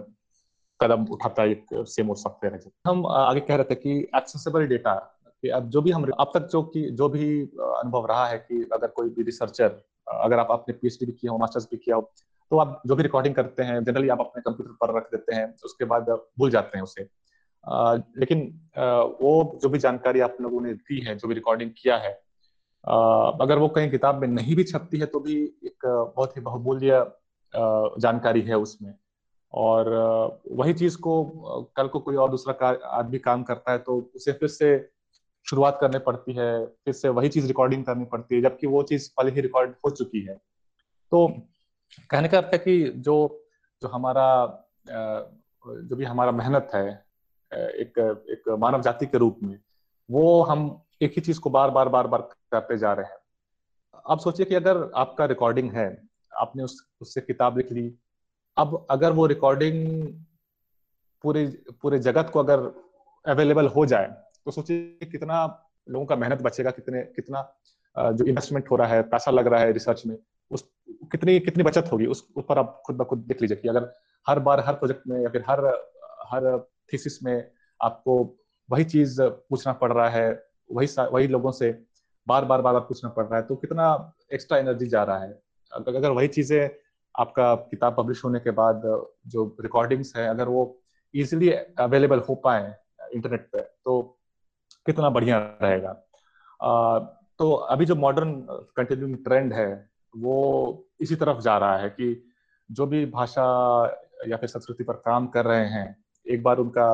कदम 0.81 1.05
उठाता 1.05 1.43
एक 1.43 1.65
सेम 1.73 2.09
और 2.09 2.17
सॉफ्टवेयर 2.17 2.53
है। 2.53 2.71
हम 2.87 3.05
आगे 3.07 3.39
कह 3.39 3.55
रहे 3.55 3.63
थे 3.63 3.75
कि 3.75 3.99
एक्सेसिबल 4.15 4.67
डेटा 4.67 4.95
कि 5.43 5.49
अब 5.49 5.69
जो 5.69 5.81
भी 5.81 5.91
हम, 5.91 6.11
अब 6.19 6.31
तक 6.33 6.47
जो 6.47 6.63
कि, 6.63 6.89
जो 6.91 7.09
भी 7.09 7.41
अनुभव 7.57 8.05
रहा 8.05 8.27
है 8.27 8.37
कि 8.37 8.69
अगर 8.73 8.87
कोई 8.87 9.09
भी 9.09 9.23
रिसर्चर 9.23 9.67
अगर 10.07 10.39
आप 10.39 10.51
आपने 10.51 10.73
पीएचडी 10.73 11.05
भी 11.05 11.11
किया 11.11 11.31
हो 11.31 11.37
मास्टर्स 11.37 11.67
भी 11.71 11.77
किया 11.77 11.95
हो 11.95 12.11
तो 12.51 12.57
आप 12.57 12.81
जो 12.85 12.95
भी 12.95 13.03
रिकॉर्डिंग 13.03 13.35
करते 13.35 13.63
हैं 13.63 13.83
जनरली 13.83 14.09
आप 14.09 14.19
अपने 14.19 14.41
कंप्यूटर 14.41 14.71
पर 14.71 14.95
रख 14.97 15.03
देते 15.03 15.35
हैं 15.35 15.55
उसके 15.65 15.85
बाद 15.85 16.09
भूल 16.09 16.49
जाते 16.49 16.77
हैं 16.77 16.83
उसे। 16.83 17.07
आ, 17.67 17.95
लेकिन 17.95 18.61
आ, 18.77 19.01
वो 19.01 19.59
जो 19.61 19.69
भी 19.69 19.79
जानकारी 19.79 20.19
आप 20.19 20.37
लोगों 20.41 20.61
ने 20.61 20.73
दी 20.73 20.99
है 20.99 21.15
जो 21.15 21.27
भी 21.27 21.33
रिकॉर्डिंग 21.33 21.71
किया 21.77 21.97
है 21.97 22.21
आ, 22.87 22.95
अगर 23.41 23.57
वो 23.57 23.67
कहीं 23.67 23.91
किताब 23.91 24.21
में 24.21 24.27
नहीं 24.27 24.55
भी 24.55 24.63
छपती 24.63 24.99
है 24.99 25.05
तो 25.05 25.19
भी 25.19 25.43
एक 25.43 26.13
बहुत 26.15 26.37
ही 26.37 26.41
बहुमूल्य 26.41 27.11
जानकारी 27.99 28.41
है 28.41 28.57
उसमें। 28.57 28.93
और 29.53 29.89
वही 30.51 30.73
चीज़ 30.73 30.97
को 30.97 31.23
कल 31.75 31.87
को 31.87 31.99
कोई 31.99 32.15
और 32.15 32.29
दूसरा 32.29 32.67
आदमी 32.69 33.19
काम 33.19 33.43
करता 33.43 33.71
है 33.71 33.77
तो 33.77 34.11
उसे 34.15 34.31
फिर 34.31 34.49
से 34.49 34.89
शुरुआत 35.49 35.77
करनी 35.81 35.99
पड़ती 35.99 36.33
है, 36.33 36.65
फिर 36.65 36.93
से 36.93 37.09
वही 37.09 37.29
चीज़ 37.29 37.47
रिकॉर्डिंग 37.47 37.85
करनी 37.85 38.05
पड़ती 38.05 38.35
है, 38.35 38.41
जबकि 38.41 38.67
वो 38.67 38.83
चीज़ 38.83 39.09
पहले 39.17 39.31
ही 39.31 39.41
रिकॉर्ड 39.41 39.73
हो 39.85 39.89
चुकी 39.89 40.21
है। 40.21 40.35
तो 41.11 41.27
कहने 42.09 42.27
का 42.27 42.37
अर्थ 42.37 42.53
है 42.53 42.57
कि 42.59 42.83
जो 42.89 43.15
जो 43.81 43.87
हमारा 43.87 44.27
जो 44.87 45.95
भी 45.95 46.05
हमारा 46.05 46.31
मेहनत 46.31 46.71
है 46.75 46.87
एक 47.51 47.99
एक 48.29 48.49
मानव 48.59 48.81
जाति 48.81 49.05
के 49.05 49.17
रूप 49.17 49.39
में, 49.43 49.59
वो 50.09 50.41
हम 50.43 50.81
एक 51.01 51.13
ही 51.15 51.21
चीज़ 51.21 51.39
को 51.39 51.49
बार 51.49 51.69
बार 51.69 51.89
बार 51.89 52.07
बार 52.07 52.21
करते 52.51 52.77
जा 52.77 52.93
रहे 52.93 53.05
हैं। 53.05 53.17
आप 54.09 54.19
सोचिए 54.19 54.45
कि 54.45 54.55
अगर 54.55 54.91
आपका 54.95 55.25
रिकॉर्डिंग 55.25 55.71
है, 55.71 55.87
आपने 56.37 56.63
उस, 56.63 56.87
उससे 57.01 57.21
किताब 57.21 57.57
लिख 57.57 57.71
ली, 57.71 57.93
अब 58.57 58.85
अगर 58.89 59.11
वो 59.11 59.25
रिकॉर्डिंग 59.25 60.07
पूरे 61.23 61.45
पूरे 61.81 61.99
जगत 61.99 62.29
को 62.33 62.39
अगर 62.39 62.59
अवेलेबल 63.25 63.67
हो 63.67 63.85
जाए 63.85 64.13
तो 64.45 64.51
सोचिए 64.51 65.07
कितना 65.11 65.43
लोगों 65.87 66.05
का 66.05 66.15
मेहनत 66.15 66.41
बचेगा, 66.41 66.71
कितने, 66.71 67.01
कितना 67.15 67.41
जो 67.95 68.25
इन्वेस्टमेंट 68.25 68.71
हो 68.71 68.75
रहा 68.75 68.87
है, 68.87 69.01
पैसा 69.03 69.31
लग 69.31 69.47
रहा 69.47 69.61
है 69.61 69.71
रिसर्च 69.71 70.05
में, 70.05 70.17
उस, 70.51 70.63
कितनी 71.11 71.39
कितनी 71.39 71.63
बचत 71.63 71.89
होगी, 71.91 72.05
उस 72.05 72.27
उस 72.35 72.43
पर 72.49 72.57
आप 72.59 72.81
खुद 72.85 72.95
ब 72.97 73.03
खुद 73.05 73.19
देख 73.27 73.41
लीजिए 73.41 73.57
कि 73.57 73.67
अगर 73.67 73.91
हर 74.27 74.39
बार, 74.39 74.59
हर 74.59 74.73
प्रोजेक्ट 74.73 75.07
में 75.07 75.21
या 75.21 75.29
फिर 75.29 75.43
हर 75.49 75.65
हर 76.27 76.57
थीसिस 76.93 77.23
में 77.23 77.51
आपको 77.79 78.15
वही 78.69 78.83
चीज़ 78.83 79.21
पूछना 79.21 79.73
पड़ 79.73 79.91
रहा 79.93 80.09
है, 80.09 80.29
वही 80.69 80.87
वही 81.11 81.27
लोगों 81.27 81.51
से 81.51 81.71
बार 82.27 82.45
बार 82.45 82.61
बार 82.61 82.73
बार 82.73 82.81
पूछना 82.81 83.09
पड़ 83.09 83.25
रहा 83.25 83.39
है 83.39 83.45
तो 83.47 83.55
कितना 83.55 83.87
एक्स्ट्रा 84.33 84.57
एनर्जी 84.57 84.87
जा 84.87 85.03
रहा 85.03 85.23
है। 85.23 85.31
अगर 85.71 86.09
वही 86.11 86.27
चीज़ें 86.27 86.69
आपका 87.15 87.53
किताब 87.55 87.95
पब्लिश 87.97 88.23
होने 88.25 88.39
के 88.39 88.51
बाद 88.51 88.81
जो 89.27 89.45
रिकॉर्डिंग्स 89.61 90.15
है, 90.15 90.27
अगर 90.27 90.47
वो 90.47 90.81
इजिली 91.13 91.51
अवेलेबल 91.51 92.19
हो 92.19 92.35
पाए 92.35 92.75
इंटरनेट 93.13 93.49
पे 93.51 93.61
तो 93.61 94.14
कितना 94.85 95.09
बढ़िया 95.09 95.37
रहेगा। 95.61 95.89
आ, 96.61 96.99
तो 97.39 97.51
अभी 97.51 97.85
जो 97.85 97.95
मॉडर्न 97.95 98.33
कंटिन्यूइंग 98.75 99.17
ट्रेंड 99.17 99.53
है 99.53 99.67
वो 100.13 100.87
इसी 101.01 101.15
तरफ़ 101.15 101.39
जा 101.39 101.57
रहा 101.57 101.77
है 101.77 101.89
कि 101.89 102.31
जो 102.69 102.85
भी 102.85 103.05
भाषा 103.05 103.43
या 104.27 104.37
फिर 104.37 104.49
संस्कृति 104.49 104.83
पर 104.83 104.93
काम 105.05 105.27
कर 105.27 105.45
रहे 105.45 105.65
हैं 105.67 106.03
एक 106.25 106.43
बार 106.43 106.57
उनका 106.57 106.87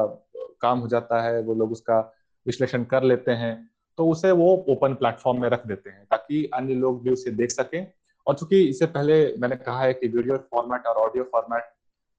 काम 0.61 0.79
हो 0.79 0.87
जाता 0.87 1.21
है 1.21 1.41
वो 1.41 1.53
लोग 1.53 1.71
उसका 1.71 1.99
विश्लेषण 2.45 2.83
कर 2.83 3.03
लेते 3.03 3.31
हैं 3.31 3.53
तो 3.97 4.07
उसे 4.07 4.31
वो 4.31 4.53
ओपन 4.69 4.93
प्लेटफॉर्म 4.93 5.41
में 5.41 5.49
रख 5.49 5.65
देते 5.67 5.89
हैं 5.89 6.05
ताकि 6.11 6.43
अन्य 6.53 6.73
लोग 6.73 7.03
भी 7.03 7.09
उसे 7.09 7.31
देख 7.31 7.51
सकें। 7.51 7.85
और 8.27 8.35
चूँकि 8.35 8.61
इससे 8.69 8.85
पहले 8.85 9.15
मैंने 9.37 9.55
कहा 9.55 9.81
है 9.81 9.93
कि 9.93 10.07
वीडियो 10.07 10.37
फॉर्मेट 10.51 10.85
और 10.87 10.95
ऑडियो 10.95 11.23
फॉर्मेट 11.23 11.63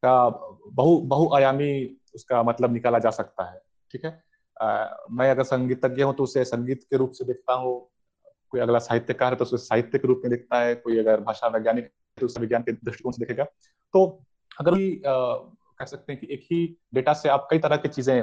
का 0.02 0.28
बहु 0.72 0.98
बहुआयामी 1.00 1.98
उसका 2.14 2.42
मतलब 2.42 2.72
निकाला 2.72 2.98
जा 2.98 3.10
सकता 3.10 3.44
है 3.44 3.60
ठीक 3.90 4.04
है? 4.04 4.10
मैं 4.56 5.30
अगर 5.30 5.42
संगीतज्ञ 5.44 6.02
हूँ 6.02 6.14
तो 6.14 6.22
उसे 6.22 6.44
संगीत 6.44 6.82
के 6.82 6.96
रूप 6.96 7.12
से 7.12 7.24
देखता 7.24 7.54
हूँ। 7.54 7.80
कोई 8.52 8.60
अगला 8.60 8.78
साहित्यकार 8.80 9.32
है 9.32 9.36
तो 9.36 9.44
उसे 9.44 9.56
साहित्य 9.58 9.98
के 9.98 10.08
रूप 10.08 10.20
में 10.24 10.30
देखता 10.30 10.60
है। 10.60 10.74
कोई 10.76 10.98
अगर 10.98 11.20
भाषा 11.22 11.48
वैज्ञानिक 11.48 11.90
तो 12.18 12.26
उसे 12.26 12.40
विज्ञान 12.40 12.62
के 12.62 12.72
दृष्टिकोण 12.72 13.12
से 13.12 13.20
देखेगा। 13.20 13.44
तो 13.44 14.04
अगर 14.60 14.74
कह 15.78 15.84
सकते 15.84 16.12
हैं 16.12 16.20
कि 16.20 16.26
एक 16.34 16.40
ही 16.42 16.66
डेटा 16.94 17.12
से 17.14 17.28
आप 17.28 17.46
कई 17.50 17.58
तरह 17.58 17.76
की 17.76 17.88
चीज़ें 17.88 18.22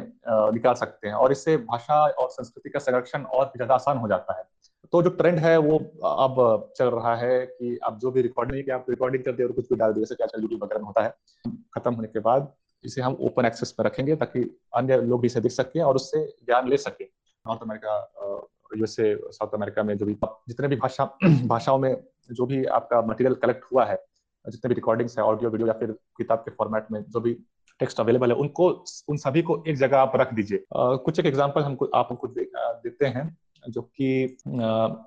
निकाल 0.53 0.73
सकते 0.75 1.07
हैं 1.07 1.13
और 1.15 1.31
इससे 1.31 1.55
भाषा 1.59 1.95
और 2.03 2.29
संस्कृति 2.29 2.69
का 2.69 2.79
संरक्षण 2.79 3.23
और 3.23 3.51
ज़्यादा 3.55 3.75
आसान 3.75 3.97
हो 3.97 4.07
जाता 4.07 4.37
है। 4.37 4.43
तो 4.93 5.01
जो 5.03 5.09
ट्रेंड 5.11 5.39
है 5.39 5.57
वो 5.57 5.77
अब 6.05 6.71
चल 6.77 6.89
रहा 6.89 7.15
है 7.15 7.45
कि 7.45 7.77
आप 7.83 7.97
जो 7.99 8.11
भी 8.11 8.21
रिकॉर्डिंग 8.21 8.63
कि 8.63 8.71
आप 8.71 8.85
रिकॉर्डिंग 8.89 9.23
कर 9.23 9.31
दिए 9.31 9.45
और 9.45 9.51
कुछ 9.51 9.69
भी 9.69 9.75
डाल 9.75 9.93
दिए, 9.93 10.03
जैसे 10.03 10.23
आजकल 10.23 10.41
यूट्यूब 10.41 10.63
वगैरह 10.63 10.85
होता 10.85 11.03
है, 11.03 11.13
खत्म 11.75 11.93
होने 11.93 12.07
के 12.07 12.19
बाद 12.19 12.51
इसे 12.83 13.01
हम 13.01 13.17
ओपन 13.21 13.45
एक्सेस 13.45 13.71
पर 13.71 13.85
रखेंगे 13.85 14.15
ताकि 14.15 14.39
अन्य 14.75 14.97
लोग 15.01 15.21
भी 15.21 15.27
इसे 15.27 15.41
देख 15.41 15.51
सकें 15.51 15.81
और 15.81 15.95
उससे 15.95 16.25
ज्ञान 16.45 16.67
ले 16.69 16.77
सके। 16.77 17.03
North 17.03 17.61
America 17.63 17.95
USA 18.75 19.15
south 19.31 19.53
America 19.53 19.83
में 19.83 19.97
जो 19.97 20.05
भी 20.05 20.17
जितने 20.49 20.67
भी 20.67 20.75
भाषा 20.75 21.05
भाषाओं 21.23 21.77
में 21.79 21.95
जो 22.31 22.45
भी 22.45 22.63
आपका 22.77 23.01
मटेरियल 23.01 23.35
कलेक्ट 23.35 23.63
हुआ 23.71 23.85
है 23.85 23.97
जितने 24.45 24.69
भी 24.69 24.75
रिकॉर्डिंग्स 24.75 25.17
है 25.17 25.23
ऑडियो 25.23 25.49
वीडियो 25.49 25.67
या 25.67 25.73
फिर 25.73 25.91
किताब 26.17 26.39
के 26.39 26.51
फॉर्मेट 26.51 26.91
में 26.91 27.03
जो 27.03 27.19
भी 27.19 27.33
टेक्स्ट 27.79 27.99
अवेलेबल 27.99 28.31
है 28.31 28.35
उनको 28.37 28.67
उन 29.09 29.17
सभी 29.17 29.41
को 29.41 29.63
एक 29.67 29.77
जगह 29.77 29.97
आप 29.97 30.15
रख 30.15 30.33
दीजिए। 30.33 30.63
कुछ 30.73 31.19
एक 31.19 31.25
एग्ज़ाम्पल 31.25 31.63
हम 31.63 31.77
आप 31.95 32.07
हमको 32.09 32.27
दे, 32.27 32.49
देते 32.83 33.05
हैं 33.05 33.37
जो 33.69 33.81
कि 33.81 34.37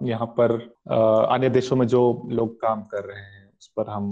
यहाँ 0.08 0.26
पर 0.38 0.52
अन्य 1.32 1.48
देशों 1.50 1.76
में 1.76 1.86
जो 1.86 2.00
लोग 2.30 2.54
काम 2.60 2.82
कर 2.92 3.04
रहे 3.04 3.20
हैं 3.20 3.50
उस 3.58 3.72
पर 3.76 3.90
हम 3.90 4.10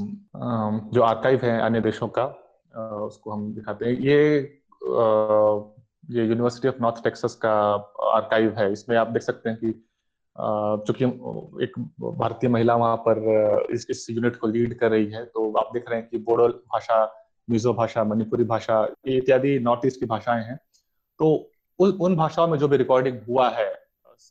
जो 0.94 1.02
आर्काइव 1.02 1.44
है 1.44 1.60
अन्य 1.60 1.80
देशों 1.80 2.08
का 2.08 2.24
उसको 2.74 3.30
हम 3.30 3.52
दिखाते 3.54 3.84
हैं। 3.84 3.92
ये 3.92 4.38
ये 6.10 6.24
यूनिवर्सिटी 6.26 6.68
ऑफ़ 6.68 6.80
नॉर्थ 6.80 7.02
टेक्सास 7.04 7.34
का 7.34 7.52
आर्काइव 8.10 8.54
है। 8.58 8.72
इसमें 8.72 8.96
आप 8.96 9.08
देख 9.08 9.22
सकते 9.22 9.50
हैं 9.50 9.58
कि 9.58 9.72
चूँकि 10.86 11.04
एक 11.64 11.72
भारतीय 12.00 12.50
महिला 12.50 12.74
वहाँ 12.76 12.96
पर 12.96 13.66
इस, 13.72 13.86
इस 13.90 14.06
यूनिट 14.10 14.36
को 14.36 14.46
लीड 14.46 14.78
कर 14.78 14.90
रही 14.90 15.06
है 15.06 15.24
तो 15.24 15.52
आप 15.58 15.70
देख 15.74 15.90
रहे 15.90 15.98
हैं 16.00 16.08
कि 16.08 16.18
बोडो 16.18 16.48
भाषा 16.48 17.04
मिजो 17.48 17.72
भाषा 17.74 18.04
मणिपुरी 18.04 18.44
भाषा 18.44 18.86
इत्यादि 19.06 19.58
नॉर्थ 19.58 19.86
ईस्ट 19.86 20.00
की 20.00 20.06
भाषाएँ 20.06 20.44
हैं। 20.44 20.58
तो 21.20 21.50
उन 21.78 21.90
उन 22.00 22.16
भाषाओं 22.16 22.48
में 22.48 22.58
जो 22.58 22.68
भी 22.68 22.76
रिकॉर्डिंग 22.76 23.18
हुआ 23.28 23.48
है 23.50 23.72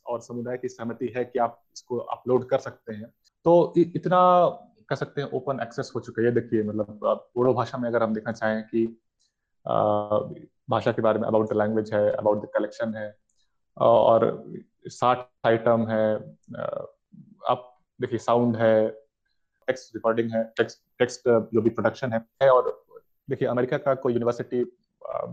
और 0.06 0.20
समुदाय 0.20 0.56
की 0.56 0.68
सहमति 0.68 1.12
है 1.16 1.24
कि 1.24 1.38
आप 1.38 1.60
इसको 1.74 1.96
अपलोड 1.96 2.48
कर 2.48 2.58
सकते 2.58 2.94
हैं। 2.94 3.06
तो 3.44 3.72
इतना 3.76 4.20
कह 4.90 4.96
सकते 4.96 5.20
हैं 5.20 5.30
ओपन 5.30 5.60
एक्सेस 5.62 5.92
हो 5.94 6.00
चुका 6.00 6.22
है। 6.22 6.30
देखिए 6.32 6.62
मतलब 6.62 6.98
बोडो 7.36 7.54
भाषा 7.54 7.78
में 7.78 7.88
अगर 7.88 8.02
हम 8.02 8.14
देखना 8.14 8.32
चाहें 8.32 8.62
कि 8.62 8.86
भाषा 10.70 10.92
के 10.92 11.02
बारे 11.02 11.18
में 11.18 11.26
अबाउट 11.28 11.50
द 11.50 11.56
लैंग्वेज 11.56 11.92
है 11.94 12.10
अबाउट 12.12 12.42
द 12.42 12.48
कलेक्शन 12.54 12.94
है 12.94 13.14
और 13.76 14.26
साठ 14.86 15.26
आइटम 15.46 15.86
है 15.88 16.04
आप 17.48 17.66
देखिए 18.00 18.18
साउंड 18.18 18.56
है 18.56 18.88
टेक्स्ट 19.68 19.94
रिकॉर्डिंग 19.96 20.30
है 20.34 20.44
टेक्स्ट 20.56 20.78
टेक्स्ट 20.98 21.28
जो 21.54 21.62
भी 21.62 21.70
प्रोडक्शन 21.70 22.12
है 22.12 22.24
है 22.42 22.50
और 22.50 22.70
देखिए, 23.30 23.48
अमेरिका 23.48 23.78
का 23.78 23.94
कोई 23.94 24.12
यूनिवर्सिटी 24.12 24.64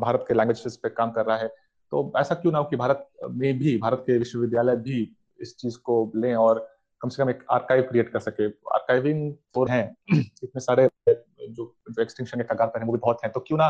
भारत 0.02 0.26
के 0.28 0.34
लैंग्वेजेस 0.34 0.78
पे 0.84 0.89
काम 0.89 1.12
कर 1.12 1.26
रहा 1.26 1.38
है 1.38 1.48
तो 1.91 2.12
ऐसा 2.17 2.36
क्यों 2.36 2.52
ना 2.52 2.60
हो 2.60 2.65
कि 2.65 2.76
भारत 2.76 3.08
में 3.30 3.60
भी, 3.60 3.78
भारत 3.78 4.04
के 4.08 4.17
विश्वविद्यालय 4.17 4.76
भी 4.76 5.15
इस 5.41 5.56
चीज़ 5.58 5.78
को 5.80 6.12
लें 6.15 6.36
और 6.36 6.67
कम 7.02 7.10
से 7.10 7.24
कम 7.24 7.30
एक 7.30 7.44
आर्काइव 7.52 7.84
क्रिएट 7.84 8.10
कर 8.10 8.20
सके। 8.20 8.46
आर्काइविंग 8.74 9.34
तो 9.54 9.66
है 9.66 9.82
इतने 10.12 10.60
सारे 10.60 10.90
जो 11.08 11.74
जो 11.90 12.02
एक्सटिंक्शन 12.02 12.38
के 12.38 12.44
कगार 12.46 12.68
पर 12.68 12.80
है 12.80 12.86
वो 12.86 12.94
भी 12.94 13.00
बहुत 13.00 13.24
हैं। 13.24 13.32
तो 13.32 13.40
क्यों 13.40 13.58
ना 13.58 13.66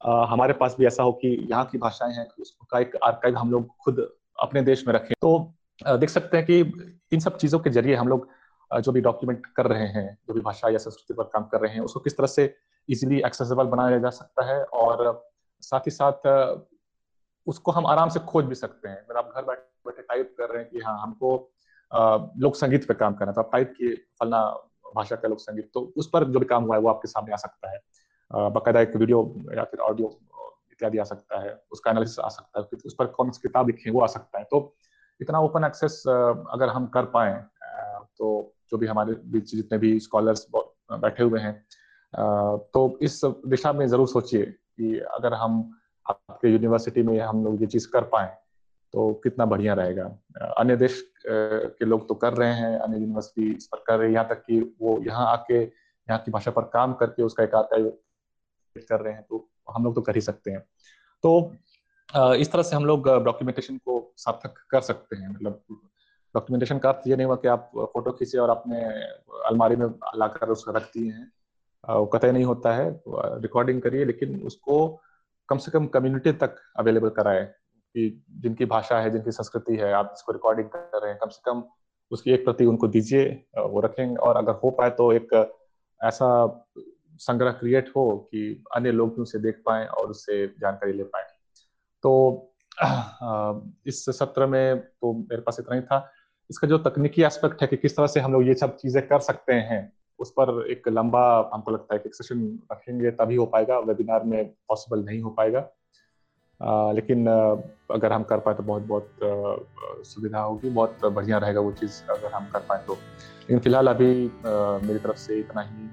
आ, 0.00 0.24
हमारे 0.26 0.52
पास 0.54 0.76
भी 0.78 0.86
ऐसा 0.86 1.02
हो 1.02 1.12
कि 1.12 1.28
यहाँ 1.50 1.64
की 1.66 1.78
भाषाएँ 1.78 2.12
हैं 2.14 2.26
उसका 2.40 2.78
एक 2.78 2.96
आर्काइव 3.04 3.36
हम 3.36 3.50
लोग 3.50 3.66
खुद 3.84 3.98
अपने 4.38 4.62
देश 4.62 4.86
में 4.86 4.92
रखें। 4.94 5.14
तो 5.22 5.38
देख 5.82 6.10
सकते 6.10 6.36
हैं 6.36 6.46
कि 6.46 6.60
इन 7.12 7.20
सब 7.20 7.36
चीज़ों 7.36 7.58
के 7.58 7.70
ज़रिए 7.70 7.94
हम 7.94 8.08
लोग 8.08 8.28
जो 8.70 8.92
भी 8.92 9.00
डॉक्यूमेंट 9.00 9.46
कर 9.56 9.66
रहे 9.66 9.86
हैं 9.88 10.06
जो 10.28 10.34
भी 10.34 10.40
भाषा 10.40 10.68
या 10.68 10.78
संस्कृति 10.78 11.14
पर 11.14 11.24
काम 11.32 11.44
कर 11.44 11.60
रहे 11.60 11.74
हैं 11.74 11.80
उसको 11.80 12.00
किस 12.00 12.16
तरह 12.16 12.26
से 12.26 12.54
इजिली 12.88 13.20
एक्सेसिबल 13.26 13.66
बनाया 13.66 13.98
जा 13.98 14.10
सकता 14.10 14.44
है 14.46 14.62
और 14.64 15.30
साथ 15.62 15.86
ही 15.86 15.90
साथ 15.90 16.26
उसको 17.46 17.72
हम 17.72 17.86
आराम 17.86 18.08
से 18.08 18.20
खोज 18.20 18.44
भी 18.44 18.54
सकते 18.54 18.88
हैं। 18.88 18.96
अगर 18.96 19.18
आप 19.18 19.32
घर 19.36 19.44
बैठे 19.44 19.62
बैठे 19.86 20.02
टाइप 20.02 20.34
कर 20.38 20.50
रहे 20.50 20.62
हैं 20.62 20.70
कि 20.70 20.80
हाँ 20.80 20.98
हमको 21.02 21.36
लोक 21.92 22.56
संगीत 22.56 22.86
पे 22.88 22.94
काम 22.94 23.14
करना 23.14 23.32
था। 23.32 23.42
पाइप 23.44 23.74
किए 23.78 23.94
फलना 24.20 24.42
भाषा 24.94 25.16
का 25.16 25.28
लोक 25.28 25.38
संगीत 25.40 25.70
तो 25.74 25.80
उस 25.96 26.08
पर 26.12 26.24
जो 26.26 26.38
भी 26.38 26.46
काम 26.46 26.64
हुआ 26.64 26.76
है 26.76 26.82
वो 26.82 26.88
आपके 26.88 27.08
सामने 27.08 27.32
आ 27.32 27.36
सकता 27.38 27.70
है। 27.70 27.78
बाकायदा 28.50 28.80
एक 28.80 28.96
वीडियो 28.96 29.22
या 29.56 29.64
फिर 29.64 29.80
ऑडियो 29.82 30.18
इत्यादि 30.72 30.98
आ 30.98 31.04
सकता 31.04 31.40
है, 31.40 31.58
उसका 31.72 31.90
एनालिसिस 31.90 32.18
आ 32.18 32.28
सकता 32.28 32.60
है 32.60 32.78
उस 32.86 32.94
पर 32.98 33.06
कौन 33.08 33.30
सी 33.30 33.40
किताब 33.42 33.66
लिखी 33.66 33.90
वो 33.90 34.00
आ 34.00 34.06
सकता 34.08 34.38
है। 34.38 34.44
तो 34.50 34.74
इतना 35.20 35.38
ओपन 35.40 35.64
एक्सेस 35.64 36.02
अगर 36.06 36.68
हम 36.68 36.86
कर 36.86 37.04
पाए 37.14 37.32
तो 38.18 38.28
जो 38.70 38.76
भी 38.78 38.86
हमारे 38.86 39.14
बीच 39.26 39.54
जितने 39.54 39.78
भी 39.78 39.98
स्कॉलर्स 40.00 40.46
बैठे 40.52 41.22
हुए 41.22 41.40
हैं 41.40 41.54
तो 42.74 42.98
इस 43.02 43.20
दिशा 43.24 43.72
में 43.72 43.86
ज़रूर 43.86 44.08
सोचिए 44.08 44.44
कि 44.44 44.98
अगर 45.14 45.34
हम 45.34 45.58
आपके 46.06 46.48
यूनिवर्सिटी 46.48 47.02
में 47.02 47.18
हम 47.20 47.44
लोग 47.44 47.60
ये 47.60 47.66
चीज़ 47.66 47.88
कर 47.88 48.04
पाए 48.12 48.36
तो 48.94 49.12
कितना 49.24 49.44
बढ़िया 49.46 49.74
रहेगा। 49.74 50.04
अन्य 50.58 50.76
देश 50.76 51.00
के 51.26 51.84
लोग 51.84 52.06
तो 52.08 52.14
कर 52.16 52.32
रहे 52.34 52.52
हैं, 52.52 52.78
अन्य 52.78 52.98
यूनिवर्सिटी 52.98 53.50
इस 53.52 53.66
पर 53.66 53.82
कर 53.86 53.98
रहे 53.98 54.06
हैं, 54.06 54.14
यहाँ 54.14 54.28
तक 54.28 54.42
कि 54.42 54.60
वो 54.80 54.98
यहाँ 55.06 55.26
आके, 55.32 55.62
यहाँ 55.62 56.18
की 56.18 56.30
भाषा 56.30 56.50
पर 56.50 56.62
काम 56.74 56.92
करके 56.94 57.22
उसका 57.22 57.44
एक 57.44 57.50
कर 58.76 59.00
रहे 59.00 59.12
हैं 59.12 59.22
तो 59.22 59.48
हम 59.68 59.84
लोग 59.84 59.94
तो 59.94 60.00
कर 60.02 60.14
ही 60.14 60.20
सकते 60.20 60.50
हैं। 60.50 60.60
तो 61.24 61.52
इस 62.34 62.52
तरह 62.52 62.62
से 62.62 62.76
हम 62.76 62.84
लोग 62.86 63.08
डॉक्यूमेंटेशन 63.24 63.76
को 63.78 64.12
सार्थक 64.16 64.54
कर 64.70 64.80
सकते 64.82 65.16
हैं। 65.16 65.28
मतलब 65.28 65.62
डॉक्यूमेंटेशन 66.34 66.78
का 66.78 66.88
अर्थ 66.88 67.06
ये 67.08 67.16
नहीं 67.16 67.26
हुआ 67.26 67.36
कि 67.36 67.48
आप 67.48 67.70
फ़ोटो 67.74 68.12
खींचे 68.12 68.38
और 68.38 68.50
अपने 68.50 68.82
अलमारी 69.48 69.76
में 69.76 69.86
लाकर 70.16 70.48
उसको 70.50 70.72
रख 70.72 70.90
दिए 70.94 71.12
हैं। 71.12 71.30
वो 71.88 72.06
कतई 72.06 72.30
नहीं 72.30 72.44
होता 72.44 72.74
है 72.74 72.88
रिकॉर्डिंग 73.42 73.82
करिए, 73.82 74.04
लेकिन 74.04 74.42
उसको 74.46 74.86
कम 75.48 75.58
से 75.58 75.70
कम 75.70 75.86
कम्युनिटी 75.88 76.32
तक 76.34 76.56
अवेलेबल 76.78 77.08
कराए। 77.10 77.42
कि 77.94 78.24
जिनकी 78.40 78.64
भाषा 78.66 78.98
है, 79.00 79.10
जिनकी 79.10 79.30
संस्कृति 79.32 79.76
है, 79.76 79.92
आप 79.92 80.10
इसको 80.14 80.32
रिकॉर्डिंग 80.32 80.68
कर 80.68 81.00
रहे 81.00 81.10
हैं, 81.10 81.18
कम 81.18 81.28
से 81.28 81.40
कम 81.44 81.62
उसकी 82.10 82.32
एक 82.32 82.44
प्रति 82.44 82.64
उनको 82.66 82.88
दीजिए 82.88 83.24
वो 83.58 83.80
रखेंगे। 83.80 84.14
और 84.16 84.36
अगर 84.36 84.52
हो 84.62 84.70
पाए 84.70 84.90
तो 84.90 85.12
एक 85.12 85.34
ऐसा 86.00 86.28
संग्रह 87.20 87.52
क्रिएट 87.52 87.88
हो 87.96 88.04
कि 88.32 88.64
अन्य 88.76 88.90
लोग 88.92 89.14
भी 89.14 89.22
उसे 89.22 89.38
देख 89.38 89.62
पाए 89.66 89.86
और 89.86 90.10
उससे 90.10 90.46
जानकारी 90.60 90.92
ले 90.92 91.04
पाए। 91.04 91.26
तो 92.04 92.12
इस 93.86 94.04
सत्र 94.08 94.46
में 94.46 94.78
तो 94.78 95.12
मेरे 95.12 95.42
पास 95.42 95.56
इतना 95.60 95.76
ही 95.76 95.82
था। 95.82 95.98
इसका 96.50 96.68
जो 96.68 96.78
तकनीकी 96.78 97.22
एस्पेक्ट 97.22 97.62
है 97.62 97.68
कि 97.68 97.76
किस 97.76 97.96
तरह 97.96 98.06
से 98.06 98.20
हम 98.20 98.32
लोग 98.32 98.46
ये 98.46 98.54
सब 98.54 98.76
चीज़ें 98.76 99.06
कर 99.08 99.20
सकते 99.20 99.52
हैं, 99.52 99.80
उस 100.18 100.30
पर 100.30 100.66
एक 100.70 100.88
लंबा 100.88 101.50
हमको 101.54 101.70
लगता 101.70 101.94
है 101.94 102.00
कि 102.00 102.10
सेशन 102.12 102.46
रखेंगे, 102.72 103.10
तभी 103.10 103.36
हो 103.36 103.46
पाएगा 103.46 103.78
वेबिनार 103.80 104.24
में 104.24 104.54
पॉसिबल 104.68 105.04
नहीं 105.04 105.20
हो 105.20 105.30
पाएगा। 105.30 105.60
आ, 106.62 106.92
लेकिन 106.92 107.26
अगर 107.90 108.12
हम 108.12 108.22
कर 108.22 108.38
पाए 108.38 108.54
तो 108.54 108.62
बहुत 108.62 108.82
बहुत 108.82 109.10
सुविधा 110.04 110.40
होगी 110.40 110.70
बहुत 110.70 111.04
बढ़िया 111.04 111.38
रहेगा 111.38 111.60
वो 111.60 111.72
चीज़ 111.72 112.02
अगर 112.10 112.32
हम 112.32 112.46
कर 112.46 112.58
पाए 112.58 112.82
तो। 112.86 112.92
लेकिन 112.92 113.58
फ़िलहाल 113.58 113.88
अभी 113.88 114.14
मेरी 114.86 114.98
तरफ़ 114.98 115.16
से 115.16 115.38
इतना 115.38 115.60
ही। 115.60 115.90